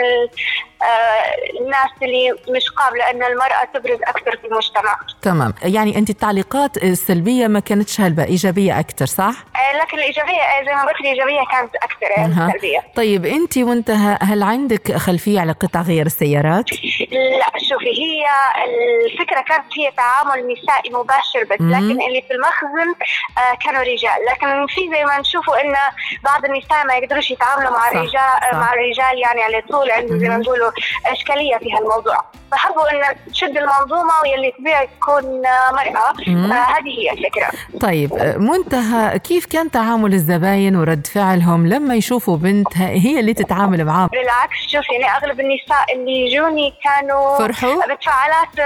آه، 0.81 1.61
الناس 1.61 1.89
اللي 2.01 2.31
مش 2.49 2.69
قابلة 2.69 3.09
أن 3.09 3.23
المرأة 3.23 3.63
تبرز 3.73 3.99
أكثر 4.03 4.37
في 4.37 4.47
المجتمع 4.47 4.99
تمام 5.21 5.53
يعني 5.63 5.97
أنت 5.97 6.09
التعليقات 6.09 6.77
السلبية 6.77 7.47
ما 7.47 7.59
كانتش 7.59 8.01
هلبة 8.01 8.23
إيجابية 8.23 8.79
أكثر 8.79 9.05
صح 9.05 9.33
آه، 9.55 9.77
لكن 9.81 9.97
الإيجابية 9.97 10.41
آه، 10.41 10.65
زي 10.65 10.71
ما 10.73 10.81
قلت 10.85 10.99
الإيجابية 10.99 11.41
كانت 11.51 11.75
أكثر 11.75 12.17
أها. 12.17 12.47
السلبية 12.47 12.79
طيب 12.95 13.25
أنت 13.25 13.57
منتهى 13.57 14.17
هل 14.21 14.43
عندك 14.43 14.91
خلفية 14.97 15.39
على 15.39 15.51
قطع 15.51 15.81
غيار 15.81 16.05
السيارات 16.05 16.71
لا 17.11 17.59
شوفي 17.69 17.89
هي 18.01 18.25
الفكرة 19.05 19.41
كانت 19.41 19.65
هي 19.79 19.91
تعامل 19.97 20.47
نسائي 20.47 20.89
مباشر 20.89 21.43
بس. 21.43 21.61
لكن 21.61 22.01
اللي 22.07 22.21
في 22.27 22.33
المخزن 22.33 22.95
كانوا 23.65 23.81
رجال 23.81 24.25
لكن 24.31 24.67
في 24.67 24.81
زي 24.95 25.05
ما 25.05 25.19
نشوفوا 25.19 25.61
إن 25.61 25.75
بعض 26.23 26.45
النساء 26.45 26.87
ما 26.87 26.95
يقدروش 26.95 27.31
يتعاملوا 27.31 27.71
مع 27.71 27.91
الرجال. 27.91 28.21
مع 28.53 28.73
الرجال 28.73 29.04
يعني 29.13 29.41
على 29.41 29.61
طول 29.69 29.91
عنده 29.91 30.17
زي 30.17 30.29
ما. 30.29 30.37
نقولوا 30.37 30.71
إشكالية 31.05 31.57
في 31.57 31.73
هالموضوع 31.73 32.25
فحبوا 32.51 32.91
إن 32.91 33.15
تشد 33.31 33.57
المنظومة 33.57 34.13
واللي 34.23 34.51
تبيع 34.59 34.85
تكون 34.85 35.45
آه،. 35.45 35.75
آه 36.27 36.65
هذه 36.77 36.99
هي 36.99 37.11
الفكرة 37.11 37.47
طيب 37.81 38.13
أه، 38.13 38.37
منتهى 38.37 39.19
كيف 39.19 39.45
كان 39.45 39.71
تعامل 39.71 40.13
الزباين 40.13 40.75
ورد 40.75 41.07
فعلهم 41.07 41.67
لما 41.67 41.95
يشوفوا 41.95 42.37
بنت 42.37 42.77
هي 42.77 43.19
اللي 43.19 43.33
تتعامل 43.33 43.85
معاهم 43.85 44.07
بالعكس 44.07 44.57
شوفي 44.67 44.93
يعني 44.93 45.17
أغلب 45.17 45.39
النساء 45.39 45.93
اللي 45.93 46.25
يجوني 46.25 46.73
كانوا 46.83 47.37
فرحوا؟ 47.37 47.95
بتفاعلات 47.95 48.59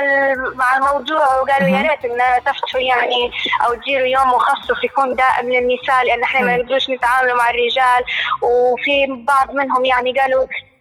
مع 0.55 0.77
الموضوع 0.77 1.41
وقالوا. 1.41 1.69
يا 1.69 1.81
ريت 1.81 2.05
إن 2.05 2.43
تفتحوا 2.45 2.81
يعني 2.81 3.31
أو 3.65 3.73
تديروا 3.73 4.07
يوم 4.07 4.27
مخصص 4.27 4.83
يكون 4.83 5.15
دائم 5.15 5.49
للنساء 5.49 6.05
لأن 6.05 6.23
إحنا 6.23 6.41
ما 6.41 6.51
حلو. 6.51 6.63
نقدروش 6.63 6.89
نتعاملوا 6.89 7.37
مع 7.37 7.49
الرجال 7.49 8.03
وفي 8.41 9.23
بعض 9.27 9.55
منهم 9.55 9.85
يعني 9.85 10.13
قالوا 10.19 10.28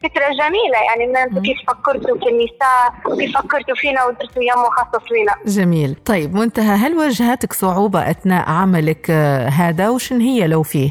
فكرة 0.02 0.28
جميلة 0.28 0.78
يعني 0.88 1.22
أنتم 1.22 1.42
كيف 1.42 1.58
فكرتوا 1.68 2.18
في 2.18 2.28
النساء 2.28 3.12
وكيف 3.12 3.38
فكرتوا 3.38 3.74
فينا 3.74 4.04
ودرتوا 4.04 4.42
يوم 4.42 4.62
مخصص 4.62 5.12
لنا 5.12 5.34
جميل. 5.46 5.94
طيب 5.94 6.34
منتهى 6.34 6.76
هل 6.76 6.94
واجهتك 6.94 7.52
صعوبة 7.52 8.10
أثناء 8.10 8.50
عملك 8.50 9.10
آه، 9.10 9.48
هذا؟ 9.48 9.88
وشن 9.88 10.20
هي 10.20 10.46
لو 10.46 10.62
فيه؟ 10.62 10.90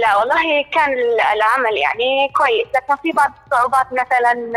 لا 0.00 0.16
والله 0.16 0.64
كان 0.72 0.92
العمل 1.34 1.76
يعني 1.76 2.28
كويس 2.36 2.66
لكن 2.74 2.96
في 3.02 3.12
بعض 3.12 3.32
الصعوبات 3.46 3.86
مثلا 3.92 4.52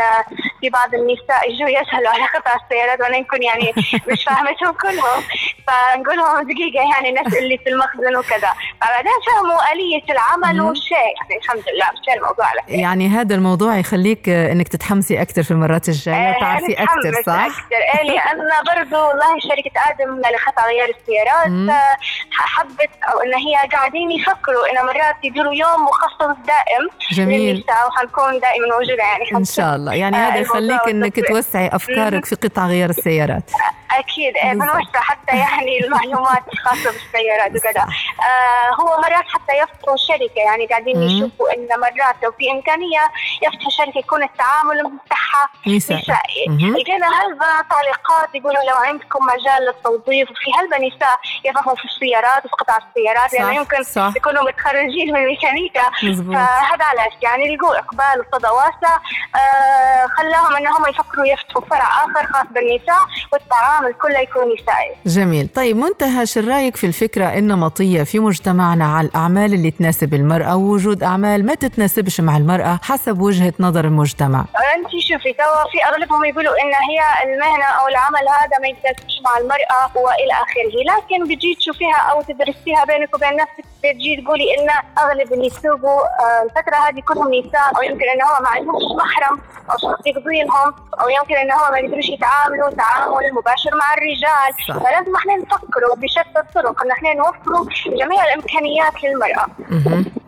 في 0.60 0.70
بعض 0.70 0.94
النساء 0.94 1.50
يجوا 1.50 1.68
يسألوا 1.68 2.10
على 2.10 2.24
قطع 2.24 2.54
السيارات 2.64 3.00
وأنا 3.00 3.18
نكون 3.18 3.42
يعني 3.42 3.72
مش 4.08 4.24
فاهمتهم 4.24 4.72
كلهم 4.72 5.22
فنقول 5.66 6.16
لهم 6.16 6.42
دقيقة 6.52 6.82
يعني 6.92 7.20
نسأل 7.20 7.38
اللي 7.38 7.58
في 7.58 7.70
المخزن 7.70 8.16
وكذا 8.16 8.52
فبعدين 8.80 9.12
فهموا 9.26 9.72
آلية 9.72 10.04
العمل 10.10 10.60
والشيء 10.60 10.96
يعني 10.96 11.36
الحمد 11.44 11.62
لله 11.74 11.86
مشى 12.00 12.18
الموضوع 12.18 12.46
على 12.46 12.60
خير. 12.66 12.78
يعني 12.78 13.08
هذا 13.08 13.34
الموضوع 13.34 13.78
يخليك 13.78 14.28
آه، 14.28 14.52
إنك 14.52 14.68
تتحمسي 14.68 15.22
أكثر 15.22 15.42
في 15.42 15.50
المرات 15.50 15.88
الجاية 15.88 16.30
آه، 16.36 16.40
تعرفي 16.40 16.72
أكثر 16.72 17.22
صح؟ 17.26 17.46
أكثر 17.46 17.76
إيه 17.94 18.02
لأن 18.02 18.38
برضو 18.74 18.96
والله 18.96 19.38
شركة 19.40 19.90
آدم 19.90 20.20
لقطع 20.20 20.66
غيار 20.66 20.88
السيارات. 20.88 21.74
آه، 21.74 21.96
حبت 22.30 22.90
أو 23.12 23.20
إن 23.20 23.34
هي 23.34 23.68
قاعدين 23.72 24.10
يفكروا 24.10 24.70
إن 24.70 24.86
مرات 24.94 25.16
يديروا 25.24 25.54
يوم 25.54 25.84
مخصص 25.84 26.36
دائم 26.46 26.88
جميل. 27.12 27.54
للنساء 27.54 27.88
وحنكون 27.88 28.40
دائما 28.40 28.66
موجودة 28.78 29.02
يعني 29.02 29.24
إن 29.36 29.44
شاء 29.44 29.76
الله. 29.76 29.94
يعني 29.94 30.16
آه، 30.16 30.28
هذا 30.30 30.38
يخليك 30.38 30.88
إنك. 30.88 31.28
توسعي 31.28 31.68
أفكارك 31.72 32.24
في 32.24 32.34
قطع 32.34 32.66
غيار 32.66 32.90
السيارات. 32.90 33.50
أكيد. 33.92 34.34
بالضبط. 34.34 34.72
بنوسع 34.72 35.00
حتى 35.00 35.36
يعني 35.36 35.78
المعلومات 35.84 36.42
الخاصة 36.52 36.90
بالسيارات 36.92 37.50
وكذا. 37.50 37.80
آه 37.82 38.82
هو 38.82 39.00
مرات 39.02 39.24
حتى 39.28 39.52
يفتحوا 39.62 39.96
شركة 39.96 40.40
يعني 40.46 40.66
قاعدين. 40.66 41.02
يشوفوا 41.02 41.52
إن 41.54 41.68
مرات 41.80 42.16
لو 42.22 42.32
في 42.38 42.50
إمكانية 42.50 43.00
يفتحوا 43.42 43.70
شركة 43.70 43.98
يكون 43.98 44.22
التعامل 44.22 44.76
بتاعها 45.06 45.23
نسائي 45.66 46.46
مهم. 46.48 46.76
لقينا 46.76 47.06
هلبة 47.06 47.46
تعليقات 47.70 48.34
يقولوا 48.34 48.62
لو 48.70 48.76
عندكم 48.76 49.18
مجال 49.24 49.60
للتوظيف 49.66 50.30
وفي 50.30 50.48
هلبة 50.58 50.76
نساء 50.86 51.16
يفهموا 51.44 51.76
في 51.76 51.84
السيارات 51.84 52.44
وفي 52.44 52.54
قطع 52.58 52.76
السيارات؟ 52.76 53.30
صح، 53.30 53.40
يعني 53.40 53.56
يمكن 53.56 53.82
صح. 53.82 54.12
يكونوا 54.16 54.42
متخرجين 54.42 55.14
من 55.14 55.26
ميكانيكا. 55.26 55.82
مزبوط. 56.02 56.34
فهذا 56.36 56.84
علاش؟ 56.84 57.12
يعني 57.22 57.56
لقوا 57.56 57.78
إقبال 57.78 58.16
وصدى 58.20 58.48
واسع 58.48 58.94
آه 59.36 60.06
خلاهم 60.16 60.56
إنهم 60.56 60.86
يفكروا 60.88 61.26
يفتحوا 61.26 61.62
فرع 61.70 61.88
آخر 62.04 62.26
خاص 62.32 62.46
بالنساء 62.54 63.02
والتعامل 63.32 63.92
كله 64.02 64.18
يكون 64.18 64.42
نسائي. 64.54 64.90
جميل. 65.06 65.48
طيب 65.48 65.76
منتهى 65.76 66.26
شو 66.26 66.40
رأيك 66.40 66.76
في 66.76 66.86
الفكرة 66.86 67.24
النمطيه 67.38 68.02
في 68.02 68.18
مجتمعنا 68.18 68.84
على 68.96 69.06
الأعمال 69.08 69.54
اللي 69.54 69.70
تناسب 69.70 70.14
المرأة 70.14 70.56
ووجود 70.56 71.02
أعمال 71.02 71.46
ما 71.46 71.54
تتناسبش 71.54 72.20
مع 72.20 72.36
المرأة 72.36 72.80
حسب 72.82 73.20
وجهة 73.20 73.52
نظر 73.60 73.84
المجتمع؟ 73.84 74.44
انت 74.76 74.88
شوفي 75.24 75.32
توا 75.32 75.70
في 75.70 75.84
أغلبهم 75.90 76.24
يقولوا 76.24 76.52
إن 76.52 76.72
هي 76.90 77.00
المهنة 77.24 77.64
أو 77.64 77.88
العمل 77.88 78.28
هذا 78.28 78.58
ما 78.62 78.68
يتناسبش 78.68 79.20
مع 79.24 79.38
المرأة 79.40 79.90
وإلى 79.94 80.32
آخره 80.32 80.76
لكن 80.92 81.24
بتجي 81.24 81.54
تشوفيها 81.54 81.96
أو 81.96 82.22
تدرسيها 82.22 82.84
بينك 82.84 83.14
وبين 83.14 83.36
نفسك 83.36 83.64
بتجي 83.84 84.16
تقولي 84.16 84.44
إن 84.58 84.68
أغلب 84.98 85.32
اللي 85.32 85.46
يسوقوا 85.46 86.00
آه، 86.00 86.42
الفترة 86.42 86.76
هذه 86.76 87.00
كلهم 87.00 87.34
نساء 87.34 87.76
أو 87.76 87.82
يمكن 87.82 88.04
إن 88.14 88.22
هو 88.22 88.42
ما 88.42 88.48
عندهمش 88.48 88.82
محرم 88.96 89.40
أو 89.70 89.78
شخص 89.78 90.06
يقضيهم 90.06 90.74
أو 91.00 91.08
يمكن 91.08 91.34
إن 91.34 91.52
هو 91.52 91.70
ما 91.70 91.78
يقدروش 91.78 92.08
يتعاملوا 92.08 92.70
تعامل 92.70 93.32
مباشر 93.32 93.70
مع 93.74 93.94
الرجال 93.94 94.50
صح. 94.68 94.78
فلازم 94.84 95.16
إحنا 95.16 95.36
نفكروا 95.36 95.96
بشتى 95.96 96.38
الطرق 96.40 96.82
إن 96.84 96.90
إحنا 96.90 97.14
نوفروا 97.14 97.66
جميع 97.86 98.24
الإمكانيات 98.24 99.04
للمرأة. 99.04 99.46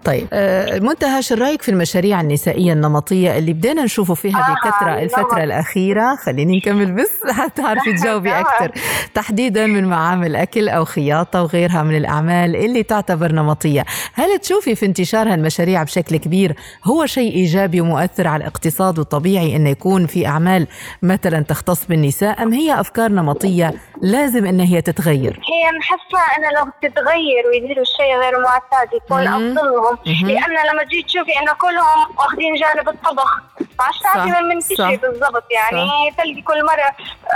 طيب 0.07 0.29
آه، 0.33 0.79
منتهى 0.79 1.23
شو 1.23 1.35
رأيك 1.35 1.63
في 1.63 1.69
المشاريع 1.69 2.21
النسائية 2.21 2.73
النمطية 2.73 3.39
اللي 3.39 3.53
بدينا 3.53 3.85
نشوفوا 3.85 4.15
فيها 4.15 4.39
آه، 4.39 4.55
بكثرة 4.55 4.99
الفترة 5.03 5.23
نمط. 5.35 5.39
الأخيرة 5.39 6.17
خليني 6.17 6.57
نكمل 6.57 6.93
بس 6.93 7.11
حتى 7.41 7.63
تعرفي 7.63 7.93
تجاوبي. 8.03 8.31
أكثر 8.41 8.73
تحديدا 9.15 9.67
من 9.67 9.85
معامل 9.85 10.37
أكل 10.37 10.69
أو 10.69 10.85
خياطة 10.85 11.43
وغيرها 11.43 11.83
من 11.83 11.97
الأعمال 11.97 12.57
اللي 12.57 12.83
تعتبر 12.83 13.33
نمطية 13.33 13.85
هل 14.15 14.39
تشوفي 14.39 14.75
في 14.75 14.87
انتشار 14.87 15.29
هالمشاريع 15.33 15.83
بشكل 15.83 16.17
كبير 16.17 16.57
هو 16.85 17.07
شيء 17.07 17.33
إيجابي 17.33 17.81
ومؤثر 17.81 18.29
على 18.29 18.41
الاقتصاد 18.41 18.99
وطبيعي 18.99 19.57
إنه 19.57 19.71
يكون 19.71 20.07
في 20.07 20.27
أعمال 20.27 20.67
مثلا 21.03 21.41
تختص 21.41 21.85
بالنساء 21.87 22.43
أم 22.43 22.53
هي 22.53 22.81
أفكار 22.81 23.11
نمطية 23.11 23.75
لازم 24.03 24.47
إن 24.47 24.61
هي 24.61 24.83
تتغير 24.83 25.41
هي 25.53 25.79
نحسها 25.79 26.21
أنا 26.39 26.59
لو 26.59 26.71
تتغير 26.83 27.47
ويديروا 27.51 27.85
شيء 27.85 28.17
غير 28.21 28.41
معتاد 28.41 28.89
يكون 28.95 29.21
مم. 29.29 29.29
أفضل 29.29 29.71
لهم 29.73 29.96
لأن 30.07 30.67
لما 30.73 30.83
تجي 30.85 31.03
تشوفي 31.03 31.39
إنه 31.39 31.53
كلهم 31.53 32.17
واخدين 32.19 32.55
جانب 32.55 32.89
الطبخ 32.89 33.41
فعش 33.79 33.99
تعرفي 33.99 34.43
من. 34.43 34.59
تشي 34.59 34.97
بالضبط 34.97 35.45
يعني 35.51 36.11
تلقي 36.19 36.43
كل 36.43 36.65
مرة 36.67 36.83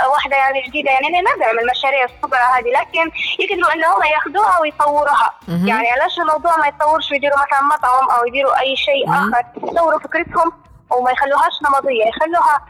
آه، 0.05 0.09
واحدة 0.09 0.35
يعني 0.35 0.61
جديدة 0.61 0.91
يعني 0.91 1.07
أنا 1.07 1.35
ندعم 1.35 1.59
المشاريع 1.59 2.03
الصغيرة 2.05 2.43
هذه 2.43 2.69
لكن 2.81 3.11
يقدروا 3.39 3.73
إنه 3.73 3.87
هم 3.87 4.03
ياخذوها 4.13 4.59
ويطوروها. 4.59 5.33
يعني 5.47 5.87
علاش 5.89 6.19
الموضوع 6.19 6.57
ما 6.57 6.67
يتطورش 6.67 7.11
ويديروا 7.11 7.37
مثلا 7.37 7.61
مطعم 7.61 8.09
أو 8.09 8.25
يديروا 8.25 8.59
أي 8.59 8.75
شيء. 8.75 9.09
آخر 9.09 9.43
يطوروا 9.57 9.99
فكرتهم 9.99 10.51
وما 10.89 11.11
يخلوهاش 11.11 11.53
نمطية 11.63 12.05
يخلوها 12.07 12.61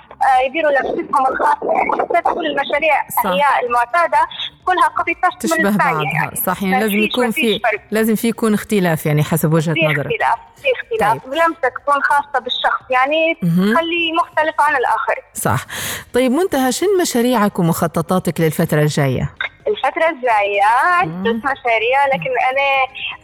يديروا 0.46 0.72
لبستهم 0.72 1.28
الخاصة 1.28 1.74
يعني 1.74 1.92
حسيت 1.92 2.24
كل 2.34 2.46
المشاريع. 2.46 2.96
هي 3.26 3.66
المعتادة 3.66 4.18
كلها 4.66 4.90
من 5.08 5.40
تشبه 5.40 5.56
الثانية 5.56 5.78
بعضها 5.78 6.04
يعني. 6.14 6.36
صح 6.36 6.64
يعني 6.64 6.76
ما 6.76 6.80
لازم 6.80 6.98
يكون 7.00 7.32
في 7.32 7.60
فرق. 7.60 7.82
لازم 7.92 8.16
في 8.16 8.28
يكون 8.28 8.54
اختلاف 8.54 9.06
يعني 9.06 9.24
حسب 9.24 9.54
وجهة 9.54 9.74
في 9.74 9.86
نظرك 9.86 9.98
اختلاف 10.06 10.40
في 10.62 10.68
اختلاف 10.82 11.12
طيب. 11.24 11.32
ولمسة 11.32 11.70
تكون 11.70 12.02
خاصة 12.04 12.40
بالشخص 12.44 12.82
يعني 12.90 13.38
مهم. 13.44 13.74
تخليه 13.74 14.14
مختلف 14.14 14.56
عن 14.60 14.76
الآخر 14.76 15.16
صح 15.34 15.66
طيب 16.14 16.32
منتهى 16.32 16.72
شن 16.72 16.88
مشاريعك 17.02 17.60
ومخططاتك 17.60 18.42
للفترة 18.42 18.82
الجاية 18.82 19.34
الفترة 19.68 20.10
الجاية 20.10 20.64
عدة 20.64 21.34
مشاريع 21.34 22.06
لكن 22.14 22.32
أنا 22.52 22.68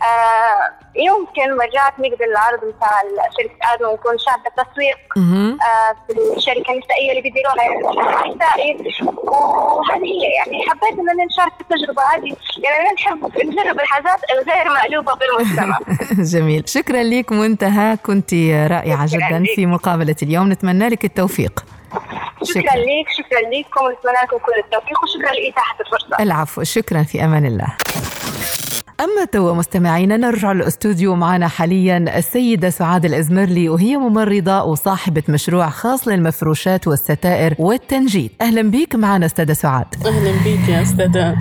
آه 0.08 0.88
يمكن 0.96 1.58
مرات 1.58 1.94
نقدر 2.00 2.25
العرض 2.25 2.60
بتاع 2.60 2.89
شركة 3.38 3.74
آدم 3.74 3.94
يكون 3.94 4.17
شاهدة 4.17 4.51
تسويق. 4.58 4.98
آه 5.17 5.96
في 6.08 6.38
الشركة 6.38 6.74
النسائية 6.74 7.10
اللي 7.12 7.22
بيديروها 7.22 7.56
يعني 7.63 8.36
نسائي 8.36 8.94
وهذه 9.24 10.03
هي 10.03 10.29
يعني 10.38 10.63
حبيت 10.70 11.00
إن 11.00 11.10
أنا 11.10 11.25
نشارك 11.25 11.51
في 11.58 11.62
التجربة 11.62 12.01
هذه 12.13 12.36
يعني 12.63 12.77
أنا 12.82 12.94
نحب 12.94 13.48
نجرب 13.48 13.79
الحاجات 13.79 14.20
الغير 14.32 14.70
مألوفة 14.74 15.15
بالمجتمع 15.15 15.79
جميل. 16.34 16.70
شكرا 16.70 17.03
لك 17.03 17.32
منتهى 17.32 17.98
كنت 17.98 18.29
شكراً 18.29 19.06
جدا. 19.06 19.44
في 19.56 19.65
مقابلة 19.65 20.15
اليوم. 20.24 20.51
نتمنى 20.51 20.89
لك 20.89 21.06
التوفيق. 21.06 21.65
شكرا 22.48 22.62
لك 22.62 23.08
شكرا 23.18 23.39
لكم 23.39 23.86
ونتمنى 23.86 24.24
لكم 24.24 24.38
كل 24.38 24.60
التوفيق 24.66 25.04
وشكرا 25.04 25.32
لإتاحة 25.34 25.75
الفرصة. 25.80 26.24
العفو 26.24 26.63
شكرا 26.63 27.04
في 27.04 27.24
أمان 27.24 27.46
الله. 27.46 27.68
أما 29.00 29.25
توا 29.25 29.54
مستمعينا 29.54 30.18
نرجع 30.18 30.51
للاستوديو 30.51 31.16
معنا 31.16 31.48
حاليا. 31.48 31.98
السيدة 32.18 32.70
سعاد 32.70 33.06
الأزمرلي 33.06 33.70
وهي 33.70 33.98
ممرضة 33.98 34.63
وصاحبة 34.63 35.24
مشروع 35.30 35.70
خاص 35.70 36.08
للمفروشات 36.08 36.88
والستائر 36.88 37.56
والتنجيد. 37.60 38.32
أهلا 38.42 38.72
بك 38.72 38.96
معنا 38.96 39.25
أستاذة 39.25 39.54
سعاد. 39.54 39.86
أهلا 40.06 40.32
بك 40.32 40.70
يا 40.70 40.82
أستاذة. 40.82 41.36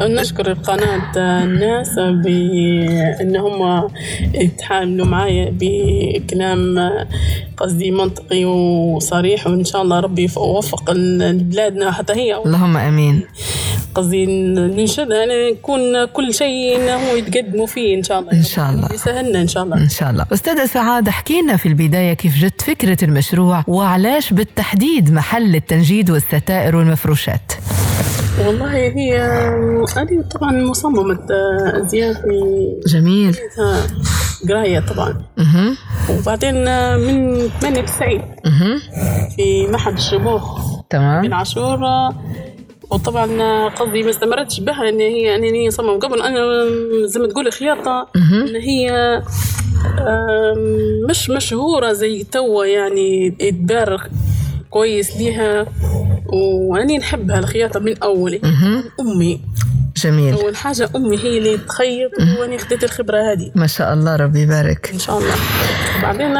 نشكر 0.00 0.50
القناة 0.50 1.12
الناس 1.44 1.94
بأن 1.98 3.36
هم 3.36 3.88
يتحاملوا 4.34 5.06
معايا 5.06 5.52
بكلام 5.60 6.90
قصدي 7.56 7.90
منطقي 7.90 8.44
وصريح 8.44 9.46
وإن 9.46 9.64
شاء 9.64 9.82
الله 9.82 10.00
ربي 10.00 10.30
يوفق 10.36 10.92
بلادنا 10.92 11.92
حتى 11.92 12.12
هي. 12.12 12.36
اللهم 12.36 12.76
أمين. 12.76 13.22
قصدي 13.94 14.26
ننشد 14.26 15.12
أنا 15.12 15.34
يكون 15.34 16.04
كل 16.04 16.34
شيء 16.34 16.76
إنه 16.76 17.00
يتقدموا 17.10 17.66
فيه 17.66 17.96
إن 17.98 18.02
شاء 18.02 18.20
الله. 18.20 18.32
إن 18.32 18.42
شاء 18.42 18.70
الله. 18.70 18.88
يسهلنا 18.94 19.40
إن 19.40 19.48
شاء 19.48 19.62
الله. 19.62 19.76
إن 19.76 19.88
شاء 19.88 20.10
الله. 20.10 20.26
أستاذة 20.32 20.66
سعاد 20.66 21.08
احكينا 21.08 21.56
في 21.56 21.66
البداية 21.66 22.14
كيف 22.14 22.38
جت 22.38 22.60
فكرة 22.62 23.04
المشروع 23.04 23.64
وعلاش 23.66 24.32
بالتحديد 24.32 25.12
محل 25.12 25.54
التنجيد 25.54 26.10
والستائر 26.10 26.76
والمفروشات؟ 26.76 27.52
والله 28.44 28.74
هي 28.76 29.16
أنا 29.96 30.22
طبعا 30.34 30.52
مصممة 30.52 31.26
أزياء 31.82 32.14
في 32.14 32.72
جميل. 32.86 33.36
قراية 34.48 34.80
طبعا. 34.80 35.22
مهم. 35.38 35.76
وبعدين 36.10 36.54
من 36.98 37.48
98 37.60 38.22
مهم. 38.46 38.78
في 39.36 39.66
معهد 39.66 39.94
الشموخ 39.94 40.60
تمام. 40.90 41.34
عاشور 41.34 41.78
وطبعا 42.90 43.68
قصدي 43.68 44.02
ما 44.02 44.10
استمرتش 44.10 44.60
بها 44.60 44.88
ان 44.88 45.00
هي 45.00 45.34
انني 45.34 45.70
صمم 45.70 45.98
قبل 45.98 46.22
أنا 46.22 46.40
زي 47.06 47.20
ما 47.20 47.26
تقولي 47.26 47.50
خياطة. 47.50 48.08
إن 48.16 48.56
هي 48.56 49.20
مش 51.08 51.30
مشهورة 51.30 51.92
زي 51.92 52.24
توا 52.24 52.64
يعني 52.66 53.36
يتبارك 53.40 54.10
كويس 54.70 55.16
ليها. 55.16 55.66
واني 56.32 56.98
نحبها 56.98 57.38
الخياطه 57.38 57.80
من 57.80 57.98
أولي. 58.02 58.40
أمي. 59.00 59.40
جميل. 60.04 60.34
أول 60.34 60.56
حاجة 60.56 60.90
أمي 60.96 61.18
هي 61.18 61.38
اللي 61.38 61.58
تخيط 61.58 62.10
وأنا 62.40 62.58
خديت 62.58 62.84
الخبرة 62.84 63.32
هذه. 63.32 63.50
ما 63.54 63.66
شاء 63.66 63.92
الله 63.94 64.16
ربي 64.16 64.40
يبارك. 64.40 64.90
إن 64.94 64.98
شاء 64.98 65.18
الله. 65.18 65.34
بعدين 66.02 66.34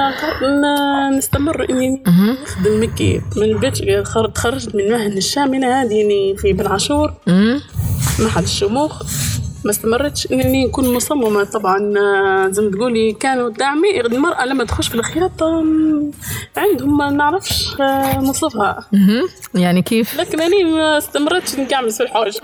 نستمر 1.19 1.71
إني 1.71 2.03
نخدم 2.43 2.83
مكي. 2.83 3.21
من 3.37 3.43
البيت 3.43 4.07
خر- 4.07 4.29
تخرجت 4.29 4.75
من 4.75 4.91
مهن 4.91 5.17
الشامنة 5.17 5.83
هذه 5.83 6.35
في 6.39 6.53
بن 6.53 6.67
عاشور. 6.67 7.15
معهد 8.19 8.43
الشموخ. 8.43 9.03
ما 9.67 9.71
استمرتش 9.71 10.33
إنني 10.33 10.67
نكون 10.67 10.95
مصممة. 10.95 11.45
طبعا 11.45 11.95
آه، 11.99 12.49
زي 12.51 12.63
ما 12.63 12.71
تقولي 12.71 13.13
كانوا 13.13 13.51
داعمين 13.51 14.01
المرأة 14.01 14.45
لما 14.47 14.65
تخش 14.65 14.89
في 14.89 14.95
الخياطه 14.95 15.65
عندهم 16.57 16.99
ما 16.99 17.11
نعرفش 17.11 17.81
آه، 17.81 18.21
نوصفها 18.21 18.87
مهم. 18.93 19.29
يعني 19.55 19.83
كيف؟ 19.83 20.21
لكن 20.21 20.41
اني 20.41 20.65
ما 20.65 20.99
استمرتش 20.99 21.55
نقعمس 21.59 21.97
في 21.97 22.03
الحوش. 22.03 22.35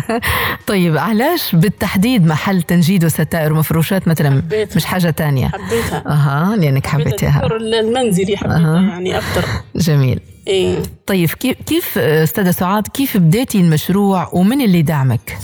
طيب 0.66 0.98
علاش 0.98 1.54
بالتحديد 1.54 2.26
محل 2.26 2.62
تنجيد 2.62 3.04
وستائر 3.04 3.52
ومفروشات 3.52 4.08
مثلا؟ 4.08 4.30
حبيتها. 4.30 4.76
مش 4.76 4.84
حاجة 4.84 5.10
تانية. 5.10 5.48
حبيتها. 5.48 6.02
أها 6.06 6.56
لأنك 6.56 6.86
حبيتيها 6.86 7.46
المنزلي 7.56 8.36
حبيتها. 8.36 8.80
يعني 8.80 9.18
أكثر 9.18 9.44
جميل. 9.76 10.20
إيه. 10.48 10.82
طيب 11.06 11.28
كيف 11.30 11.54
كيف 11.66 11.98
أستاذة 11.98 12.50
سعاد 12.50 12.88
كيف 12.88 13.16
بديتي 13.16 13.60
المشروع 13.60 14.30
ومن 14.32 14.60
اللي 14.60 14.82
دعمك؟ 14.82 15.38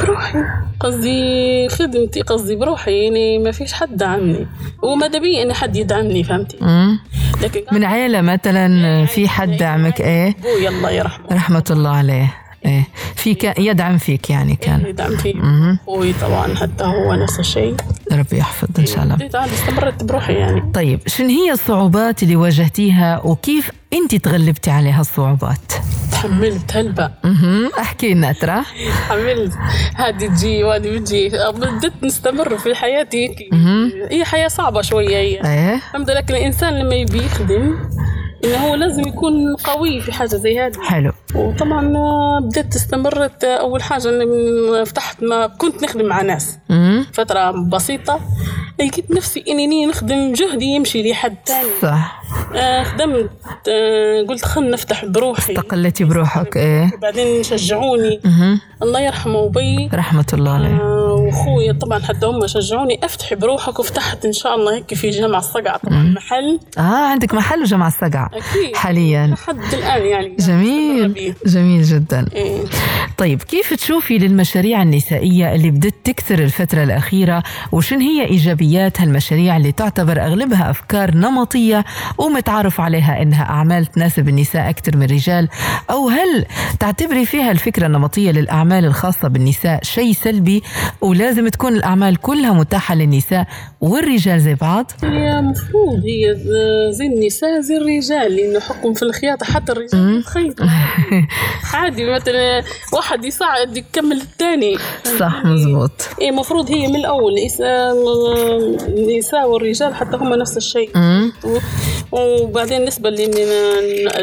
بروحي. 0.00 0.38
قصدي 0.80 1.68
خدمتي 1.68 2.20
قصدي 2.20 2.56
بروحي 2.56 3.04
يعني 3.04 3.38
ما 3.38 3.52
فيش 3.52 3.72
حد 3.72 3.96
دعمني 3.96 4.46
وماذا 4.82 5.18
بي 5.18 5.42
ان 5.42 5.52
حد 5.52 5.76
يدعمني 5.76 6.24
فهمتي. 6.24 6.56
لكن 7.42 7.60
من 7.72 7.84
عيلة 7.84 8.20
مثلا 8.20 9.06
في 9.06 9.28
حد 9.28 9.56
دعمك 9.56 10.00
إيه؟ 10.00 10.36
أبوي 10.38 10.68
الله 10.68 10.90
يرحمه. 10.90 11.26
رحمة 11.32 11.64
الله 11.70 11.90
عليه. 11.90 12.34
إيه. 12.66 12.88
في 13.16 13.34
كان 13.34 13.64
يدعم 13.64 13.98
فيك 13.98 14.30
يعني 14.30 14.56
كان. 14.56 14.86
يدعم 14.86 15.16
مهم. 15.34 15.78
أخوي 15.82 16.12
طبعا 16.12 16.54
حتى 16.54 16.84
هو 16.84 17.14
نفس 17.14 17.40
الشيء 17.40 17.74
ربي 18.12 18.38
يحفظ 18.38 18.68
إن 18.78 18.86
شاء 18.86 19.02
الله. 19.02 19.14
بديت 19.14 19.34
عاد 19.34 19.50
استمرت 19.52 20.04
بروحي 20.04 20.32
يعني. 20.32 20.72
طيب 20.74 21.00
شن 21.06 21.28
هي 21.28 21.52
الصعوبات 21.52 22.22
اللي 22.22 22.36
واجهتيها 22.36 23.20
وكيف 23.24 23.70
أنت 23.92 24.14
تغلبتي 24.14 24.70
عليها 24.70 25.00
الصعوبات؟ 25.00 25.72
تحملت 26.24 26.76
هلبة 26.76 27.10
مهم. 27.24 27.70
احكي 27.78 28.14
لنا 28.14 28.32
ترى. 28.32 28.62
تحملت 29.08 29.52
هذه 29.96 30.26
تجي 30.26 30.64
وهذه 30.64 30.98
بتجي 30.98 31.32
بديت 31.54 31.92
نستمر 32.02 32.58
في 32.58 32.74
حياتي 32.74 33.50
هي 34.10 34.24
حياة 34.24 34.48
صعبة 34.48 34.82
شوية 34.82 35.16
هي. 35.16 35.40
إيه. 35.44 35.80
فهمت 35.92 36.10
لكن 36.10 36.34
الإنسان 36.34 36.78
لما 36.78 36.94
يبي 36.94 37.18
يخدم 37.18 37.78
إنه 38.44 38.56
هو 38.56 38.74
لازم 38.74 39.08
يكون 39.08 39.56
قوي 39.56 40.00
في 40.00 40.12
حاجة 40.12 40.36
زي 40.36 40.60
هذه. 40.60 40.80
حلو. 40.82 41.12
وطبعا 41.34 41.96
آه، 41.96 42.40
بديت 42.40 42.74
استمرت 42.76 43.44
آه، 43.44 43.56
أول 43.60 43.82
حاجة 43.82 44.08
إني 44.08 44.84
فتحت 44.86 45.22
ما 45.22 45.46
كنت 45.46 45.82
نخدم 45.84 46.04
مع 46.06 46.22
ناس. 46.22 46.58
مهم. 46.70 47.06
فترة 47.12 47.50
بسيطة 47.50 48.20
لقيت 48.80 49.10
نفسي 49.10 49.44
إني 49.48 49.86
نخدم 49.86 50.32
جهدي 50.32 50.64
يمشي 50.64 51.10
لحد 51.10 51.36
تاني 51.46 51.68
صح. 51.82 52.19
خدمت 52.84 53.30
آه، 53.68 54.22
قلت 54.28 54.44
خلنا 54.44 54.70
نفتح 54.70 55.04
بروحي. 55.04 55.52
استقلتي 55.52 56.04
بروحك 56.04 56.56
إيه. 56.56 56.90
بعدين 57.02 57.42
شجعوني. 57.42 58.20
الله 58.82 59.00
يرحمه 59.00 59.46
أبي 59.46 59.90
رحمة 59.94 60.26
الله 60.32 60.50
عليه. 60.50 60.68
آه، 60.80 61.14
وأخويا 61.14 61.72
طبعا 61.72 61.98
حتى 61.98 62.26
هم 62.26 62.46
شجعوني. 62.46 63.00
أفتحي 63.02 63.34
بروحك 63.34 63.78
وفتحت 63.78 64.24
إن 64.24 64.32
شاء 64.32 64.54
الله 64.54 64.74
هيك 64.74 64.94
في 64.94 65.10
جامع 65.10 65.38
الصقع 65.38 65.76
طبعا 65.76 66.02
محل. 66.16 66.58
آه 66.78 66.80
عندك 67.10 67.34
محل 67.34 67.60
وجمع 67.60 67.86
الصقع 67.86 68.26
أكيد. 68.26 68.76
حاليا. 68.76 69.26
لحد 69.26 69.74
الآن 69.74 70.02
يعني. 70.06 70.36
جميل. 70.38 71.34
جميل 71.46 71.82
جدا. 71.82 72.26
إيه. 72.34 72.60
طيب 73.18 73.42
كيف 73.42 73.74
تشوفي 73.74 74.18
للمشاريع 74.18 74.82
النسائية 74.82 75.54
اللي 75.54 75.70
بدت 75.70 75.94
تكثر 76.04 76.38
الفترة 76.38 76.82
الأخيرة؟ 76.82 77.42
وشن 77.72 78.00
هي 78.00 78.24
إيجابيات 78.24 79.00
هالمشاريع 79.00 79.56
اللي 79.56 79.72
تعتبر 79.72 80.20
أغلبها 80.20 80.70
أفكار 80.70 81.14
نمطية 81.14 81.84
ومتعارف 82.20 82.80
عليها 82.80 83.22
إنها 83.22 83.42
أعمال 83.42 83.86
تناسب 83.86 84.28
النساء 84.28 84.70
أكثر 84.70 84.96
من 84.96 85.02
الرجال 85.02 85.48
أو 85.90 86.08
هل 86.08 86.44
تعتبري 86.80 87.26
فيها 87.26 87.50
الفكرة 87.50 87.86
النمطية 87.86 88.30
للأعمال 88.30 88.84
الخاصة 88.84 89.28
بالنساء 89.28 89.80
شيء 89.82 90.12
سلبي 90.12 90.62
ولازم 91.00 91.48
تكون 91.48 91.72
الأعمال 91.72 92.16
كلها 92.16 92.52
متاحة 92.52 92.94
للنساء 92.94 93.46
والرجال 93.80 94.40
زي 94.40 94.54
بعض؟ 94.54 94.90
هي 95.02 95.40
مفروض 95.40 96.04
هي 96.04 96.36
زي 96.92 97.06
النساء 97.06 97.60
زي 97.60 97.76
الرجال 97.76 98.36
لأنه 98.36 98.60
حكم 98.60 98.94
في 98.94 99.02
الخياطة 99.02 99.46
حتى 99.46 99.72
الرجال 99.72 100.24
عادي 101.74 102.10
مثلا 102.10 102.62
واحد 102.92 103.24
يساعد 103.24 103.76
يكمل 103.76 104.16
الثاني. 104.16 104.76
صح 105.18 105.44
مزبوط. 105.44 105.92
إيه 106.20 106.30
مفروض 106.30 106.70
هي 106.70 106.88
من 106.88 106.96
الأول 106.96 107.32
النساء 108.88 109.48
والرجال 109.48 109.94
حتى 109.94 110.16
هم 110.16 110.34
نفس 110.34 110.56
الشيء. 110.56 110.90
وبعدين 112.12 112.78
بالنسبة 112.78 113.10
لي 113.10 113.26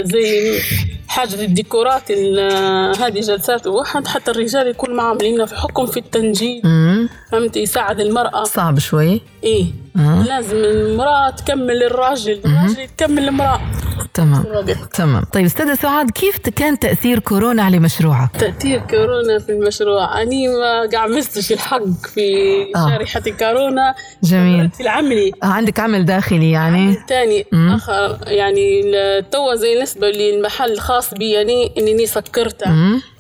زي 0.04 0.60
حاجة 1.08 1.34
الديكورات 1.46 2.04
ال- 2.12 2.96
هذه 3.02 3.20
جلسات 3.20 3.68
واحد 3.68 4.08
حتى 4.08 4.32
الرجال 4.32 4.68
يكون 4.68 4.94
معهم 4.96 5.18
لأنه 5.18 5.46
في 5.46 5.56
حكم 5.56 5.86
في 5.86 5.98
التنجيد. 5.98 6.66
مم. 6.66 7.10
فهمت 7.32 7.58
يساعد 7.58 8.00
المرأة. 8.00 8.44
صعب 8.44 8.80
شوي. 8.80 9.22
إيه. 9.44 9.66
آه. 9.98 10.24
لازم 10.28 10.56
المرأة 10.58 11.30
تكمل 11.30 11.84
الراجل 11.84 12.40
الراجل 12.46 12.88
تكمل 12.98 13.28
المرأة. 13.28 13.62
تمام. 14.18 14.44
تمام. 14.94 15.24
طيب 15.34 15.46
أستاذة 15.46 15.74
سعاد 15.74 16.12
كيف 16.12 16.38
كان 16.50 16.80
تأثير 16.80 17.20
كورونا 17.20 17.64
على 17.64 17.80
مشروعك؟ 17.80 18.30
تأثير 18.40 18.80
كورونا 18.80 19.40
في 19.40 19.52
المشروع. 19.52 20.22
أني 20.22 20.48
ما 20.48 20.90
قعمستش 20.94 21.52
الحق 21.52 21.84
في 22.14 22.22
آه. 22.76 22.90
شريحة 22.90 23.22
كورونا 23.40 23.96
جميل. 24.24 24.70
في 24.70 24.84
العملي. 24.84 25.32
آه، 25.44 25.46
عندك 25.46 25.80
عمل 25.80 26.06
داخلي 26.06 26.52
يعني؟ 26.52 26.98
تاني. 27.08 27.46
مم. 27.52 27.74
آخر 27.74 28.18
يعني 28.28 28.82
توا 29.32 29.56
زي 29.56 29.78
بالنسبة 29.88 30.08
للمحل 30.08 30.72
الخاص 30.72 31.14
بي 31.14 31.32
يعني 31.32 31.72
انني 31.78 32.06
سكرته 32.06 32.72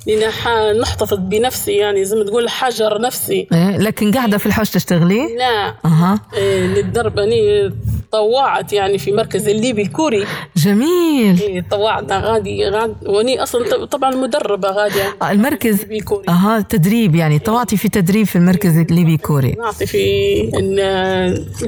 لأن 0.07 0.31
ح- 0.31 0.71
نحتفظ 0.81 1.17
بنفسي 1.19 1.71
يعني 1.71 2.05
زي 2.05 2.15
ما 2.17 2.23
تقول 2.23 2.49
حجر 2.49 3.01
نفسي. 3.01 3.47
إيه 3.53 3.77
لكن 3.77 4.11
قاعدة 4.11 4.37
في 4.37 4.45
الحوش 4.45 4.69
تشتغلي؟ 4.69 5.35
لا. 5.37 5.73
أها. 5.85 6.19
إيه، 6.33 6.67
للدرب 6.67 7.19
أني 7.19 7.73
طوعت 8.11 8.73
يعني 8.73 8.97
في 8.97 9.11
مركز 9.11 9.47
الليبي 9.47 9.81
الكوري 9.81 10.25
جميل. 10.57 11.39
إيه، 11.41 11.65
طوعنا 11.71 12.19
غادي 12.19 12.69
غاد 12.69 12.95
وأني 13.05 13.43
أصلا 13.43 13.69
ط- 13.69 13.83
طبعا 13.83 14.15
مدربة 14.15 14.69
غادي 14.69 15.01
آه، 15.21 15.31
المركز 15.31 15.83
الكوري 15.91 16.25
أها 16.29 16.61
تدريب 16.69 17.15
يعني 17.15 17.39
طوعتي 17.39 17.77
في 17.77 17.89
تدريب 17.89 18.25
في 18.25 18.35
المركز 18.35 18.77
الليبي 18.77 19.17
كوري. 19.17 19.51
نعطي 19.59 19.85
في 19.85 20.07
إن 20.53 20.79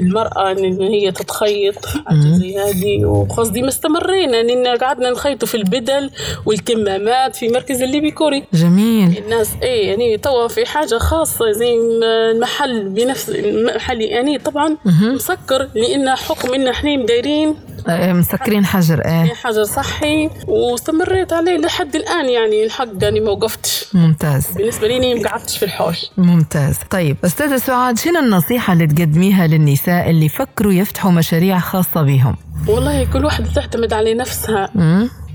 المرأة 0.02 0.52
إن 0.52 0.80
هي 0.82 1.12
تتخيط 1.12 1.74
زي 2.12 2.58
هذه. 2.58 3.04
وقصدي 3.04 3.62
مستمرين 3.62 4.30
لأن 4.30 4.78
قعدنا 4.78 5.10
نخيطوا 5.10 5.48
في 5.48 5.54
البدل 5.56 6.10
والكمامات 6.46 7.36
في 7.36 7.48
مركز 7.48 7.82
الليبي 7.82 8.10
كوري 8.30 8.44
جميل. 8.54 9.18
الناس 9.18 9.50
إيه 9.62 9.88
يعني 9.90 10.18
توا 10.18 10.48
في 10.48 10.66
حاجة 10.66 10.98
خاصة 10.98 11.52
زي 11.52 11.74
المحل 11.74 12.88
بنفس 12.88 13.28
المحل 13.28 14.00
يعني 14.00 14.38
طبعا 14.38 14.76
مسكر 14.86 15.68
لأن 15.74 16.16
حكم 16.16 16.54
إن 16.54 16.68
إحنا 16.68 17.06
دايرين 17.06 17.56
آه، 17.88 18.12
مسكرين 18.12 18.64
حجر 18.64 19.00
إيه. 19.04 19.34
حجر 19.34 19.64
صحي 19.64 20.30
واستمريت 20.48 21.32
عليه 21.32 21.58
لحد 21.58 21.96
الآن 21.96 22.28
يعني 22.28 22.64
الحق 22.64 22.88
يعني 23.02 23.20
ما 23.20 23.30
وقفتش. 23.30 23.86
ممتاز. 23.94 24.46
بالنسبة 24.56 24.88
لي 24.88 25.14
ما 25.14 25.28
قعدتش 25.28 25.58
في 25.58 25.64
الحوش. 25.64 26.10
ممتاز. 26.16 26.76
طيب 26.90 27.16
أستاذة 27.24 27.56
سعاد 27.56 27.98
شنو 27.98 28.18
النصيحة 28.18 28.72
اللي 28.72 28.86
تقدميها 28.86 29.46
للنساء 29.46 30.10
اللي 30.10 30.28
فكروا 30.28 30.72
يفتحوا 30.72 31.10
مشاريع 31.10 31.58
خاصة 31.58 32.02
بهم؟ 32.02 32.36
والله 32.68 33.06
كل 33.12 33.24
واحدة 33.24 33.46
تعتمد 33.54 33.92
على 33.92 34.14
نفسها؟ 34.14 34.70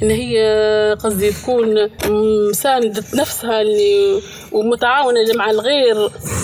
إن 0.03 0.09
هي 0.09 0.37
قصدي 1.03 1.31
تكون 1.31 1.75
مساندة 2.49 3.03
نفسها 3.13 3.61
اللي 3.61 4.21
ومتعاونة 4.51 5.19
مع 5.35 5.49
الغير. 5.49 5.95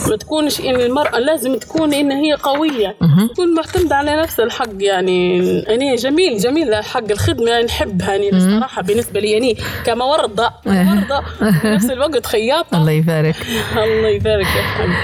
ما 0.09 0.15
تكونش 0.15 0.59
إن 0.59 0.75
المرأة 0.75 1.19
لازم 1.19 1.57
تكون 1.57 1.93
إن 1.93 2.11
هي 2.11 2.33
قوية. 2.33 2.95
تكون 3.33 3.53
معتمدة 3.53 3.95
على 3.95 4.21
نفسها 4.21 4.45
الحق 4.45 4.69
يعني. 4.79 5.39
أنا 5.69 5.95
جميل 5.95 6.37
جميل 6.37 6.75
حق 6.75 7.11
الخدمة 7.11 7.61
نحبها 7.61 8.09
يعني 8.15 8.29
الصراحة 8.29 8.81
بالنسبة 8.81 9.19
لي 9.19 9.31
يعني 9.31 9.57
كموردة 9.85 10.51
موردة 10.65 11.21
في 11.61 11.67
نفس 11.67 11.89
الوقت 11.89 12.25
خياطة. 12.25 12.77
الله 12.77 12.91
يبارك. 12.91 13.35
الله 13.75 14.07
يبارك 14.07 14.47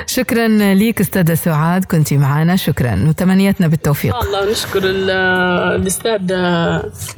شكرا 0.08 0.48
ليك 0.74 1.02
أستاذة 1.02 1.34
سعاد 1.34 1.86
كنتي 1.86 2.18
معنا 2.18 2.56
شكرا. 2.56 3.06
وتمنياتنا 3.10 3.68
بالتوفيق. 3.68 4.16
الله 4.16 4.52
نشكر 4.52 4.82
ال- 5.76 5.82
الأستاذ 5.82 6.22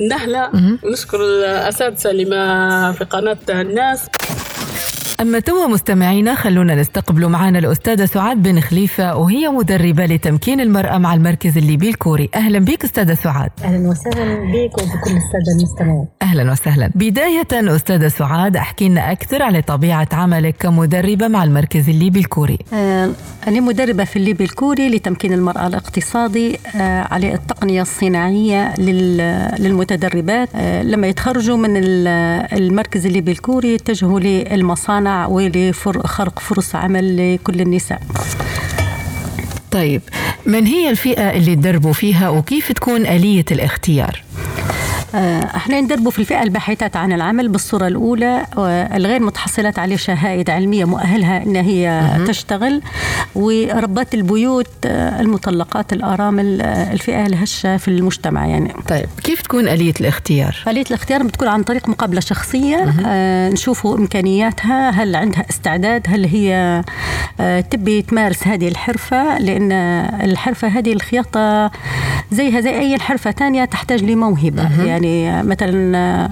نهلة 0.10 0.50
ونشكر 0.84 1.22
الأساتذة 1.22 2.12
اللي 2.12 2.26
ما 2.26 2.92
في 2.92 3.04
قناة 3.04 3.38
الناس. 3.50 4.06
أما 5.22 5.40
توا 5.40 5.68
مستمعينا 5.68 6.36
خلونا 6.36 6.76
نستقبل 6.76 7.28
معنا 7.28 7.60
الأستاذة 7.60 8.06
سعاد 8.06 8.44
بن 8.44 8.60
خليفة 8.60 9.16
وهي 9.16 9.48
مدربة 9.50 10.06
لتمكين 10.06 10.60
المرأة 10.62 10.98
مع 10.98 11.14
المركز 11.14 11.58
الليبي 11.58 11.90
الكوري. 11.90 12.30
أهلا 12.36 12.60
بك 12.60 12.84
أستاذة 12.84 13.14
سعاد. 13.14 13.50
أهلا 13.64 13.90
وسهلا 13.90 14.36
بك 14.36 14.74
وبكل 14.78 15.12
السادة 15.18 15.52
المستمعين. 15.60 16.06
أهلا 16.22 16.52
وسهلا. 16.52 16.92
بداية 16.96 17.48
أستاذة 17.54 18.08
سعاد 18.08 18.58
أحكي 18.58 18.90
لنا 18.90 19.12
أكثر 19.12 19.44
على 19.44 19.62
طبيعة 19.62 20.08
عملك 20.14 20.56
كمدربة 20.60 21.28
مع 21.28 21.44
المركز 21.44 21.90
الليبي 21.90 22.20
الكوري. 22.20 22.58
آه، 22.74 23.10
أنا 23.48 23.60
مدربة 23.60 24.04
في 24.04 24.16
الليبي 24.16 24.44
الكوري 24.44 24.90
لتمكين 24.90 25.34
المرأة 25.34 25.68
الاقتصادي 25.68 26.60
آه، 26.76 27.02
على 27.14 27.34
التقنية 27.34 27.82
الصناعية 27.82 28.74
لل- 28.78 29.52
للمتدربات. 29.60 30.50
آه، 30.56 30.82
لما 30.84 31.08
يتخرجوا 31.08 31.58
من 31.58 31.78
ال- 31.78 32.08
المركز 32.58 33.06
الليبي 33.06 33.32
الكوري 33.32 33.74
يتجهوا 33.74 34.20
للمصانع 34.20 35.09
ولخلق 35.28 36.40
فرص 36.40 36.76
عمل 36.76 37.36
لكل 37.36 37.62
النساء. 37.62 38.02
طيب 39.72 40.02
من 40.46 40.66
هي 40.66 40.90
الفئة 40.90 41.30
اللي 41.32 41.56
تدربوا 41.56 41.94
فيها 41.94 42.30
وكيف 42.30 42.72
تكون 42.72 43.06
آلية 43.06 43.46
الاختيار؟ 43.52 44.24
إحنا 45.16 45.82
ندربوا 45.82 46.12
في 46.12 46.20
الفئة 46.20 46.44
الباحثات 46.44 46.96
عن 46.96 47.14
العمل 47.14 47.48
بالصورة 47.50 47.88
الأولى 47.88 48.46
والغير 48.58 49.20
متحصلات 49.20 49.80
على 49.80 49.98
شهائد 49.98 50.50
علمية 50.50 50.86
مؤهلها 50.86 51.44
إن 51.44 51.56
هي 51.56 52.10
تشتغل 52.28 52.82
وربات 53.36 54.14
البيوت 54.14 54.68
آه، 54.86 55.22
المطلقات 55.22 55.94
الارامل 55.94 56.62
آه، 56.62 56.94
الفئة 56.94 57.26
الهشة 57.26 57.78
في 57.78 57.88
المجتمع 57.88 58.46
يعني. 58.46 58.74
طيب 58.88 59.06
كيف 59.24 59.42
تكون 59.42 59.68
آلية 59.68 59.94
الاختيار؟ 60.02 60.56
آلية 60.68 60.82
الاختيار 60.82 61.24
بتكون 61.24 61.48
عن 61.48 61.64
طريق 61.64 61.90
مقابلة 61.90 62.20
شخصية 62.20 62.94
آه 63.06 63.50
نشوفوا 63.50 63.98
إمكانياتها 63.98 64.90
هل 64.90 65.16
عندها 65.16 65.46
استعداد 65.50 66.08
هل 66.08 66.26
هي 66.26 66.84
آه 67.40 67.62
تبي 67.62 68.02
تمارس 68.02 68.48
هذه 68.48 68.68
الحرفة 68.68 69.38
لأن 69.38 69.72
الحرفة 70.24 70.68
هذه 70.68 70.94
الخياطة 70.94 71.72
زيها 72.32 72.62
زي 72.62 72.80
أي 72.80 73.00
حرفة 73.00 73.32
تانية 73.32 73.66
تحتاج 73.66 74.04
لموهبة. 74.04 74.84
يعني 74.84 74.99
مثلا 75.44 75.98
آه، 75.98 76.30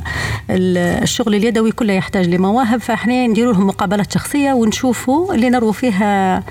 الشغل 1.04 1.36
اليدوي 1.36 1.72
كله 1.72 1.94
يحتاج 1.94 2.28
لمواهب 2.28 2.82
فإحنا 2.82 3.28
نديروا 3.28 3.54
لهم 3.54 3.68
مقابلات 3.68 4.12
شخصية 4.12 4.54
ونشوفوا 4.54 5.34
اللي 5.34 5.50
نرووا 5.50 5.72
فيها 5.72 6.44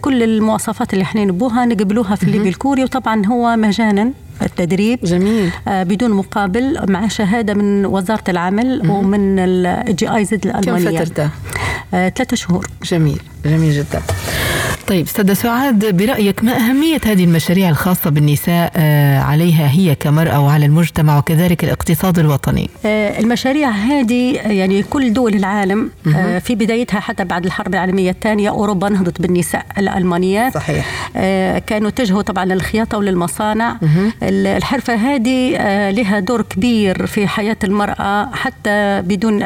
كل 0.00 0.22
المواصفات 0.22 0.92
اللي 0.92 1.02
إحنا 1.02 1.24
نبوها 1.24 1.64
نقبلوها 1.64 2.14
في 2.14 2.22
الليبي 2.22 2.48
الكوري. 2.48 2.84
وطبعا 2.84 3.26
هو 3.26 3.56
مجانا 3.56 4.12
التدريب 4.42 4.98
جميل. 5.04 5.50
آه، 5.68 5.82
بدون 5.82 6.10
مقابل 6.10 6.92
مع 6.92 7.08
شهادة 7.08 7.54
من 7.54 7.86
وزارة 7.86 8.24
العمل 8.28 8.90
ومن 8.90 9.38
الجي 9.38 10.08
آي 10.16 10.24
زد 10.24 10.38
كم 10.38 10.50
الالمانيه 10.58 10.98
فترته؟ 10.98 11.30
آه، 11.94 12.08
ثلاثة 12.08 12.36
شهور. 12.36 12.66
جميل 12.84 13.20
جميل 13.44 13.72
جدا. 13.72 14.02
طيب 14.86 15.06
أستاذة 15.06 15.32
سعاد 15.32 15.96
برأيك 15.96 16.44
ما 16.44 16.56
أهمية 16.56 17.00
هذه 17.06 17.24
المشاريع 17.24 17.68
الخاصة 17.68 18.10
بالنساء 18.10 18.72
آه، 18.76 19.18
عليها 19.18 19.70
هي 19.70 19.94
كمرأة 19.94 20.40
وعلى 20.40 20.66
المجتمع 20.66 21.18
وكذلك 21.18 21.64
الاقتصاد 21.64 22.18
الوطني؟ 22.18 22.70
آه، 22.86 23.20
المشاريع 23.20 23.70
هذه 23.70 24.34
يعني 24.34 24.82
كل 24.82 25.12
دول 25.12 25.34
العالم 25.34 25.90
آه، 26.16 26.38
في 26.38 26.54
بدايتها 26.54 27.00
حتى 27.00 27.24
بعد 27.24 27.44
الحرب 27.44 27.74
العالمية 27.74 28.10
الثانية 28.10 28.48
أوروبا 28.50 28.88
نهضت 28.88 29.20
بالنساء 29.22 29.66
الألمانيات. 29.78 30.54
صحيح. 30.54 31.10
كانوا 31.66 31.88
اتجهوا 31.88 32.22
طبعا 32.22 32.44
للخياطة 32.44 32.98
وللمصانع. 32.98 33.76
ال- 34.22 34.46
الحرفة 34.46 34.94
هذه 34.94 35.50
لها 35.90 36.18
دور 36.18 36.42
كبير 36.42 37.06
في 37.06 37.26
حياة 37.26 37.56
المرأة 37.64 38.30
حتى 38.34 39.00
بدون 39.04 39.42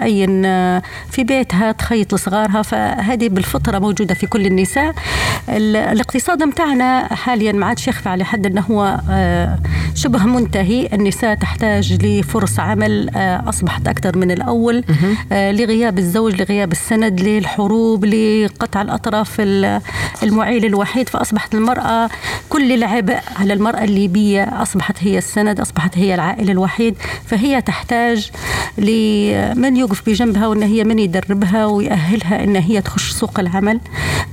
آه، 0.47 0.83
في 1.11 1.25
بيتها 1.25 1.73
تخيط 1.73 2.15
لصغارها. 2.15 2.63
فهذه 2.63 3.29
بالفطرة 3.29 3.79
موجودة 3.79 4.15
في 4.15 4.27
كل 4.27 4.47
النساء. 4.47 4.91
ال- 4.91 5.28
الاقتصاد 5.49 6.43
متاعنا 6.43 7.15
حاليا 7.15 7.53
ما 7.53 7.67
عادش 7.67 7.89
يخفى 7.89 8.09
على 8.09 8.25
حد 8.25 8.47
إنه 8.47 8.61
هو 8.71 9.01
آه، 9.11 9.59
شبه 9.95 10.25
منتهي. 10.25 10.89
النساء 10.93 11.35
تحتاج 11.35 11.93
لفرص 12.07 12.61
عمل 12.61 13.11
آه، 13.17 13.49
أصبحت 13.49 13.89
أكثر 13.89 14.17
من 14.19 14.31
الأول 14.31 14.85
آه، 15.33 15.53
لغياب 15.53 15.99
الزوج 15.99 16.41
لغياب 16.43 16.73
السند 16.73 17.21
للحروب 17.21 18.05
لقطع 18.05 18.83
الأطراف 18.83 19.37
ال- 19.41 19.81
المعيل 20.23 20.65
الوحيد 20.65 21.09
فأصبحت 21.09 21.55
المرأة 21.55 22.11
كل 22.49 22.73
العبء 22.73 23.19
على 23.37 23.53
المرأة 23.53 23.85
الليبية 23.85 24.43
أصبحت 24.63 24.97
هي 25.01 25.19
السند 25.19 25.61
أصبحت 25.61 25.99
هي 25.99 26.15
العائل 26.15 26.51
الوحيد. 26.51 26.95
فهي 27.27 27.61
تحتاج 27.63 28.31
لمن 28.79 29.77
يوقف 29.77 30.03
بجنبها 30.07 30.47
وإن 30.47 30.63
هي 30.63 30.85
من 30.85 30.99
يدربها 30.99 31.67
ويأهلها 31.67 32.45
إن 32.45 32.57
هي 32.57 32.81
تخش 32.81 33.13
سوق 33.13 33.41
العمل. 33.41 33.81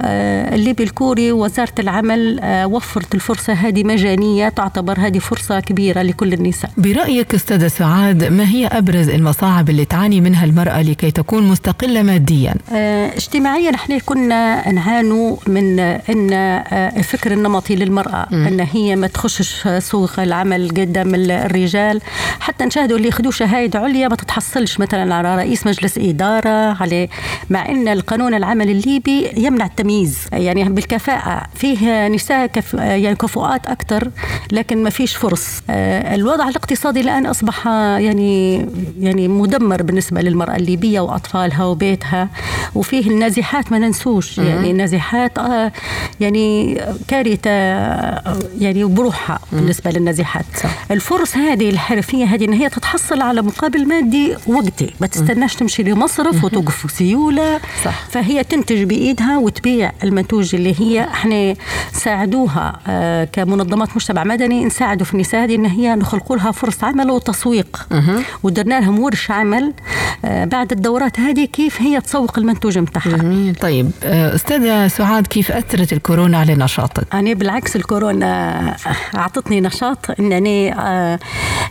الليبي 0.01 0.83
الكوري 0.89 1.31
وزاره 1.31 1.73
العمل 1.79 2.39
آه، 2.39 2.67
وفرت 2.67 3.15
الفرصة 3.15 3.53
هذه 3.53 3.83
مجانية 3.83 4.49
تعتبر 4.49 4.99
هذه 4.99 5.19
فرصة 5.19 5.59
كبيرة 5.59 6.01
لكل 6.01 6.33
النساء. 6.33 6.71
برأيك 6.77 7.33
أستاذة 7.35 7.67
سعاد 7.67 8.23
ما 8.23 8.49
هي 8.49 8.67
أبرز 8.67 9.09
المصاعب 9.09 9.69
اللي 9.69 9.85
تعاني 9.85 10.21
منها 10.21 10.45
المرأة 10.45 10.81
لكي 10.81 11.11
تكون 11.11 11.43
مستقلة 11.43 12.01
ماديا؟ 12.03 12.55
آه، 12.73 13.07
اجتماعيا 13.15 13.75
إحنا 13.75 13.97
كنا 13.97 14.71
نعانوا 14.71 15.37
من 15.47 15.79
إن 15.79 16.33
آه، 16.33 16.97
الفكر 16.99 17.31
النمطي 17.31 17.75
للمرأة 17.75 18.27
إن 18.33 18.59
هي 18.73 18.95
ما 18.95 19.07
تخشش 19.07 19.67
سوق 19.79 20.19
العمل 20.19 20.69
قدام 20.69 21.15
ال- 21.15 21.31
الرجال. 21.31 22.01
حتى 22.39 22.65
نشاهدوا 22.65 22.97
اللي 22.97 23.07
ياخذوا 23.07 23.31
شهاده 23.31 23.79
عليا 23.79 24.07
ما 24.07 24.15
تتحصلش 24.15 24.79
مثلا 24.79 25.15
على 25.15 25.35
رئيس 25.35 25.67
مجلس 25.67 25.97
إدارة 25.97 26.49
على 26.81 27.07
مع 27.49 27.69
إن 27.69 27.87
القانون 27.87 28.33
العمل 28.33 28.69
الليبي 28.69 29.29
يمنع 29.37 29.65
التمييز. 29.65 30.17
يعني 30.33 30.63
بالكفاءة. 30.75 31.41
فيه 31.55 32.07
نساء 32.07 32.45
كف 32.47 32.73
يعني 32.73 33.15
كفؤات 33.15 33.67
أكثر 33.67 34.09
لكن 34.51 34.83
ما 34.83 34.89
فيش 34.89 35.15
فرص. 35.15 35.61
آه، 35.69 36.15
الوضع 36.15 36.49
الاقتصادي 36.49 37.01
الآن 37.01 37.25
أصبح 37.25 37.67
يعني 37.67 38.65
يعني 38.99 39.27
مدمر 39.27 39.83
بالنسبة 39.83 40.21
للمرأة 40.21 40.55
الليبية 40.55 40.99
وأطفالها 40.99 41.65
وبيتها 41.65 42.29
وفيه 42.75 43.09
النازحات 43.09 43.71
ما 43.71 43.79
ننسوش. 43.79 44.37
يعني 44.37 44.71
النازحات 44.71 45.37
آه، 45.37 45.71
يعني 46.19 46.77
كارثة 47.07 47.49
يعني 48.59 48.83
بروحها 48.83 49.39
بالنسبة 49.51 49.91
للنازحات. 49.91 50.45
الفرص 50.91 51.37
هذه 51.37 51.69
الحرفية 51.69 52.25
هذه 52.25 52.45
إن 52.45 52.53
هي 52.53 52.69
تتحصل 52.69 53.21
على 53.21 53.41
مقابل 53.41 53.87
مادي 53.87 54.35
وقتي. 54.47 54.93
ما 55.01 55.07
تستناش 55.07 55.55
تمشي 55.55 55.83
لمصرف 55.83 56.43
وتوقف 56.43 56.91
سيولة. 56.91 57.59
صح. 57.85 58.05
فهي 58.09 58.43
تنتج 58.43 58.83
بإيدها 58.83 59.37
وتبيع 59.37 59.91
المنتوج 60.03 60.55
اللي 60.65 60.79
هي 60.79 61.03
إحنا 61.03 61.55
ساعدوها 61.91 62.79
آه، 62.87 63.23
كمنظمات 63.23 63.89
مجتمع 63.95 64.23
مدني 64.23 64.65
نساعدوا 64.65 65.05
في 65.05 65.13
النساء 65.13 65.43
هذه 65.43 65.55
إن 65.55 65.65
هي 65.65 65.95
نخلقوا 65.95 66.35
لها 66.37 66.51
فرص 66.51 66.83
عمل 66.83 67.11
وتسويق. 67.11 67.87
ودرنا 68.43 68.79
لهم 68.79 68.99
ورش 68.99 69.31
عمل 69.31 69.73
آه، 70.25 70.45
بعد 70.45 70.71
الدورات 70.71 71.19
هذه 71.19 71.45
كيف 71.45 71.81
هي 71.81 72.01
تسوق 72.01 72.39
المنتوج 72.39 72.77
نتاعها 72.77 73.53
طيب 73.61 73.91
آه، 74.03 74.35
أستاذة 74.35 74.87
سعاد 74.87 75.27
كيف 75.27 75.51
أثرت 75.51 75.93
الكورونا 75.93 76.37
على 76.37 76.55
نشاطك؟ 76.55 77.07
أنا 77.13 77.33
بالعكس 77.33 77.75
الكورونا 77.75 78.75
أعطتني 79.15 79.61
نشاط 79.61 80.05
آه، 80.71 81.19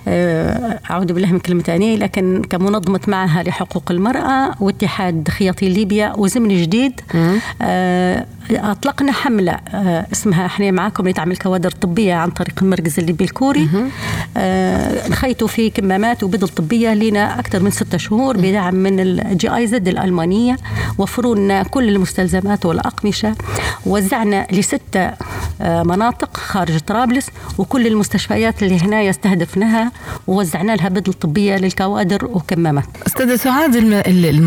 أعوذ 0.09 1.13
بالله 1.13 1.33
من 1.33 1.39
كلمة 1.39 1.65
أني 1.69 1.97
لكن 1.97 2.43
كمنظمة 2.51 3.01
معها 3.09 3.43
لحقوق 3.43 3.91
المرأة 3.91 4.55
واتحاد 4.61 5.29
خياطي 5.29 5.69
ليبيا 5.69 6.13
وزمن 6.17 6.49
جديد 6.63 7.01
آه، 7.63 8.27
أطلقنا 8.51 9.13
حملة 9.13 9.53
آه، 9.53 10.07
اسمها 10.13 10.47
إحنا 10.47 10.71
معاكم 10.71 11.09
لتعمل 11.09 11.37
كوادر 11.37 11.71
طبية 11.71 12.15
عن 12.15 12.31
طريق 12.31 12.55
المركز 12.63 12.99
الليبي 12.99 13.25
الكوري. 13.25 13.69
آه، 14.37 15.09
نخيطوا 15.09 15.49
في 15.49 15.71
كمامات 15.71 16.23
وبدل 16.23 16.49
طبية 16.49 16.95
لنا 16.95 17.39
أكثر 17.39 17.63
من 17.63 17.71
ستة 17.71 17.99
شهور 17.99 18.37
بدعم 18.37 18.75
من 18.75 19.01
الجي 19.01 19.55
آي 19.57 19.67
زد 19.67 19.89
الألمانية 19.89 20.57
وفروا 20.99 21.37
لنا 21.37 21.63
كل 21.63 21.89
المستلزمات 21.89 22.67
والأقمشة 22.67 23.35
وزعنا 23.87 24.47
لستة 24.53 25.11
آه، 25.61 25.83
مناطق 25.83 26.37
خارج 26.37 26.79
طرابلس 26.79 27.27
وكل 27.59 27.87
المستشفيات 27.87 28.63
اللي 28.63 28.79
هنا 28.81 29.03
يستهدفنها 29.03 29.93
ووزعنا 30.27 30.73
لها 30.73 30.89
بدل 30.89 31.13
طبية 31.13 31.57
للكوادر 31.57 32.25
وكمامات 32.25 32.85
أستاذة 33.07 33.37
سعاد 33.37 33.77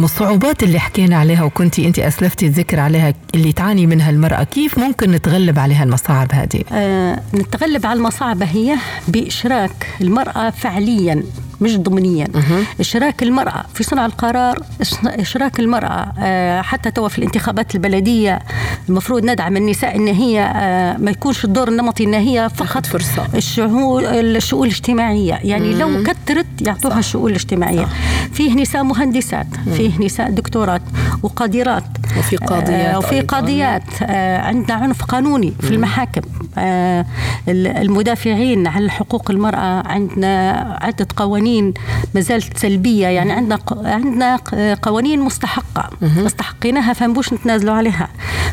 الصعوبات 0.08 0.64
اللي 0.64 0.80
حكينا 0.80 1.18
عليها 1.18 1.44
وكنتي 1.44 1.88
أنت 1.88 2.00
أسلفتي 2.00 2.46
الذكر 2.46 2.80
عليها 2.80 3.14
اللي 3.36 3.52
تعاني 3.52 3.88
منها 3.88 4.10
المرأة 4.10 4.44
كيف 4.44 4.80
ممكن 4.80 5.12
نتغلب 5.12 5.60
عليها 5.60 5.84
المصاعب 5.84 6.28
هذه؟ 6.34 6.64
آه، 6.72 7.22
نتغلب 7.34 7.86
على 7.86 7.98
المصاعب 7.98 8.44
هي 8.44 8.76
بإشراك 9.08 9.88
المرأة 10.02 10.50
فعليا. 10.50 11.24
مش 11.62 11.78
ضمنيا. 11.78 12.28
إشراك 12.80 13.24
المرأة 13.24 13.66
في 13.74 13.84
صنع 13.84 14.06
القرار 14.06 14.60
إشراك 15.06 15.60
المرأة 15.60 16.14
آه، 16.20 16.62
حتى 16.62 16.92
توا 16.92 17.08
في 17.08 17.18
الانتخابات 17.18 17.76
البلدية 17.76 18.40
المفروض 18.90 19.26
ندعم 19.26 19.58
النساء 19.58 19.96
إن 19.96 20.08
هي 20.08 20.42
آه، 20.56 20.98
ما 20.98 21.12
يكونش 21.12 21.46
الدور 21.46 21.68
النمطي 21.68 22.04
إن 22.04 22.14
هي 22.14 22.50
فقط 22.56 22.86
فرصة. 22.86 23.28
الشؤون 23.36 24.06
الشؤون 24.06 24.68
الاجتماعية. 24.68 25.34
يعني 25.44 25.74
لو 25.74 26.04
كثرت 26.04 26.46
يعطوها 26.62 27.00
الشؤون 27.00 27.30
الاجتماعية. 27.32 27.88
فيه 28.34 28.54
نساء 28.56 28.84
مهندسات 28.84 29.48
فيه 29.78 30.00
نساء 30.00 30.30
دكتورات 30.32 30.82
وقادرات. 31.24 31.84
وفي 32.18 32.36
قاضيات 32.38 32.70
آه، 32.70 32.98
وفي 32.98 33.16
أيضاً. 33.16 33.28
قاضيات. 33.28 33.84
آه، 34.04 34.42
عندنا 34.42 34.74
عنف 34.78 35.04
قانوني 35.04 35.54
في 35.62 35.70
المحاكم. 35.72 36.22
آه، 36.58 37.06
ال- 37.48 37.68
المدافعين 37.68 38.68
عن 38.68 38.90
حقوق 38.92 39.32
المرأة 39.32 39.88
عندنا 39.88 40.52
عدة 40.82 41.08
قوانين 41.16 41.74
ما 42.16 42.22
زالت 42.22 42.58
سلبية. 42.58 43.08
يعني 43.08 43.32
عندنا 43.32 43.60
عندنا 43.72 44.40
قوانين 44.82 45.20
مستحقة 45.20 45.90
مستحقينها 46.02 46.94
فنبوش 46.94 47.34
نتنازلوا 47.34 47.74
عليها. 47.74 48.08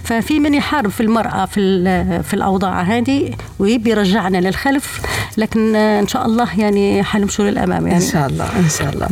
ففي 0.04 0.40
من 0.40 0.54
يحارب 0.54 0.90
في 0.90 1.00
المرأة 1.00 1.44
في 1.46 1.84
في 2.22 2.34
الأوضاع 2.34 2.82
هذه 2.82 3.30
ويبي 3.58 3.90
يرجعنا 3.90 4.38
للخلف. 4.38 5.00
لكن 5.38 5.76
إن 5.76 6.06
شاء 6.08 6.26
الله 6.26 6.60
يعني 6.60 7.02
حنمشوا 7.02 7.44
للأمام 7.44 7.86
يعني. 7.86 8.04
إن 8.04 8.10
شاء 8.10 8.26
الله 8.26 8.44
إن 8.58 8.68
شاء 8.78 8.92
الله. 8.94 9.08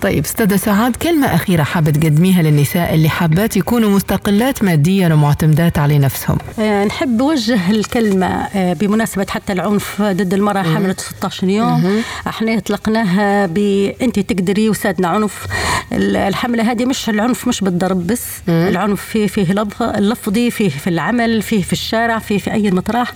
طيب 0.00 0.24
أستاذة 0.24 0.56
سعاد 0.56 0.96
كلمة 0.96 1.26
أخيرة 1.26 1.62
حابة 1.62 1.90
تقدميها 1.90 2.42
للنساء 2.42 2.94
اللي 2.94 3.08
حابات 3.08 3.56
يكونوا 3.58 3.90
مستقلات 3.90 4.64
ماديا 4.64 5.08
ومعتمدات 5.14 5.78
على 5.78 5.98
نفسهم؟ 5.98 6.38
آه، 6.58 6.84
نحب 6.84 7.22
اوجه 7.22 7.70
الكلمة 7.70 8.26
آه، 8.26 8.72
بمناسبة 8.72 9.26
حتى 9.30 9.52
العنف 9.52 10.02
ضد 10.02 10.34
المرأة 10.34 10.62
حامله 10.62 10.94
16 10.98 11.48
يوم 11.48 12.02
إحنا 12.26 12.56
اطلقناها 12.58 13.46
ب 13.46 13.58
انت 14.02 14.18
تقدري 14.20 14.68
وسادنا 14.68 15.08
عنف. 15.08 15.46
ال- 15.92 16.16
الحملة 16.16 16.70
هذه 16.72 16.84
مش 16.84 17.08
العنف 17.08 17.48
مش 17.48 17.60
بالضرب 17.60 18.06
بس. 18.06 18.24
العنف 18.48 19.00
فيه 19.00 19.26
فيه 19.26 19.52
لفظ 19.52 19.82
اللفظي 19.82 20.50
فيه 20.50 20.68
في 20.68 20.90
العمل 20.90 21.42
فيه 21.42 21.62
في 21.62 21.72
الشارع 21.72 22.18
فيه 22.18 22.38
في 22.38 22.52
أي 22.52 22.70
مطرح. 22.70 23.12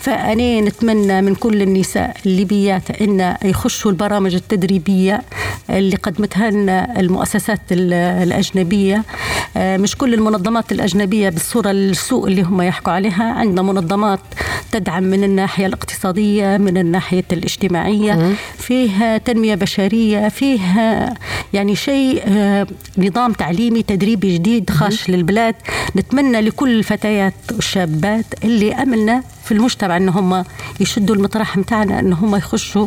فانا 0.00 0.60
نتمنى 0.60 1.22
من 1.22 1.34
كل 1.34 1.62
النساء 1.62 2.16
الليبيات 2.26 2.90
إن 2.90 3.36
يخشوا 3.44 3.90
البرامج 3.90 4.34
التدريبية 4.34 5.22
اللي 5.70 5.96
قدمتها 5.96 6.50
لنا 6.50 7.00
المؤسسات 7.00 7.60
ال- 7.72 7.92
الأجنبية. 7.92 9.02
آه، 9.56 9.76
مش 9.84 9.96
كل 9.96 10.14
المنظمات 10.14 10.72
الأجنبية 10.72 11.28
بالصورة 11.28 11.70
السوء 11.70 12.28
اللي 12.28 12.42
هم 12.42 12.62
يحكوا 12.62 12.92
عليها. 12.92 13.24
عندنا 13.24 13.62
منظمات 13.62 14.20
تدعم 14.72 15.02
من 15.02 15.24
الناحية 15.24 15.66
الاقتصادية 15.66 16.56
من 16.56 16.78
الناحية 16.78 17.24
الاجتماعية. 17.32 18.34
فيها 18.58 19.18
تنمية 19.18 19.54
بشرية 19.54 20.28
فيها 20.28 21.14
يعني 21.52 21.76
شيء 21.76 22.22
آه، 22.26 22.66
نظام 22.98 23.32
تعليمي 23.32 23.82
تدريبي 23.82 24.34
جديد 24.34 24.70
خاش 24.70 25.10
للبلاد. 25.10 25.54
نتمنى 25.96 26.40
لكل 26.40 26.78
الفتيات 26.78 27.34
والشابات 27.52 28.24
اللي 28.44 28.74
املنا 28.74 29.22
في 29.44 29.52
المجتمع 29.52 29.96
إن 29.96 30.08
هم 30.08 30.44
يشدوا 30.80 31.14
المطرح 31.16 31.56
متاعنا 31.56 32.00
إن 32.00 32.12
هم 32.12 32.36
يخشوا 32.36 32.86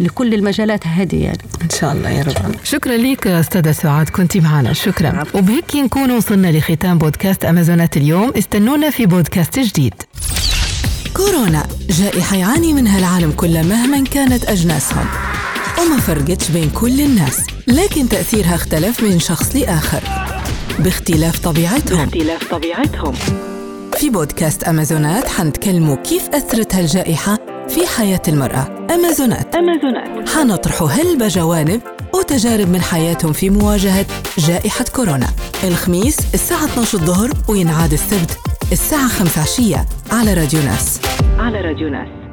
لكل 0.00 0.34
المجالات 0.34 0.86
هذه 0.86 1.16
يعني. 1.22 1.38
إن 1.62 1.70
شاء 1.80 1.92
الله 1.92 2.10
يا 2.10 2.22
رب. 2.22 2.54
شكرا 2.64 2.96
لك 2.96 3.26
أستاذة 3.26 3.72
سعاد 3.72 4.08
كنتي 4.08 4.40
معنا. 4.40 4.72
شكرا. 4.72 5.24
وبهيك 5.34 5.76
نكون 5.76 6.10
وصلنا 6.10 6.52
لختام 6.52 6.98
بودكاست 6.98 7.44
أمازونات 7.44 7.96
اليوم. 7.96 8.32
استنونا 8.38 8.90
في 8.90 9.06
بودكاست 9.06 9.58
جديد. 9.58 9.94
كورونا 11.16 11.66
جائحة 11.90 12.36
يعاني 12.36 12.72
منها 12.72 12.98
العالم 12.98 13.32
كله 13.32 13.62
مهما 13.62 14.04
كانت 14.04 14.44
أجناسهم 14.44 15.06
وما 15.80 16.00
فرقتش 16.00 16.50
بين 16.50 16.70
كل 16.70 17.00
الناس 17.00 17.40
لكن 17.66 18.08
تأثيرها 18.08 18.54
اختلف 18.54 19.02
من 19.02 19.18
شخص 19.18 19.56
لآخر. 19.56 20.02
باختلاف 20.78 21.38
طبيعتهم. 21.38 22.04
باختلاف 22.04 22.44
طبيعتهم. 22.50 23.14
في 23.98 24.10
بودكاست 24.10 24.64
أمازونات 24.64 25.28
حنتكلموا 25.28 25.96
كيف 25.96 26.28
أثرت 26.28 26.74
هالجائحة 26.74 27.38
في 27.68 27.86
حياة 27.86 28.22
المرأة. 28.28 28.86
أمازونات. 28.94 29.54
أمازونات. 29.54 30.28
حنطرحوا 30.28 30.88
هلبة 30.88 31.28
جوانب 31.28 31.80
وتجارب 32.14 32.68
من 32.68 32.80
حياتهم 32.80 33.32
في 33.32 33.50
مواجهة 33.50 34.06
جائحة 34.38 34.84
كورونا. 34.96 35.26
الخميس 35.64 36.18
الساعة 36.34 36.64
12 36.64 36.98
الظهر 36.98 37.30
وينعاد 37.48 37.92
السبت 37.92 38.38
الساعة 38.72 39.08
5 39.08 39.40
عشية 39.40 39.86
على 40.12 40.34
راديو 40.34 40.60
ناس. 40.62 41.00
على 41.38 41.60
راديو 41.60 41.88
ناس. 41.88 42.27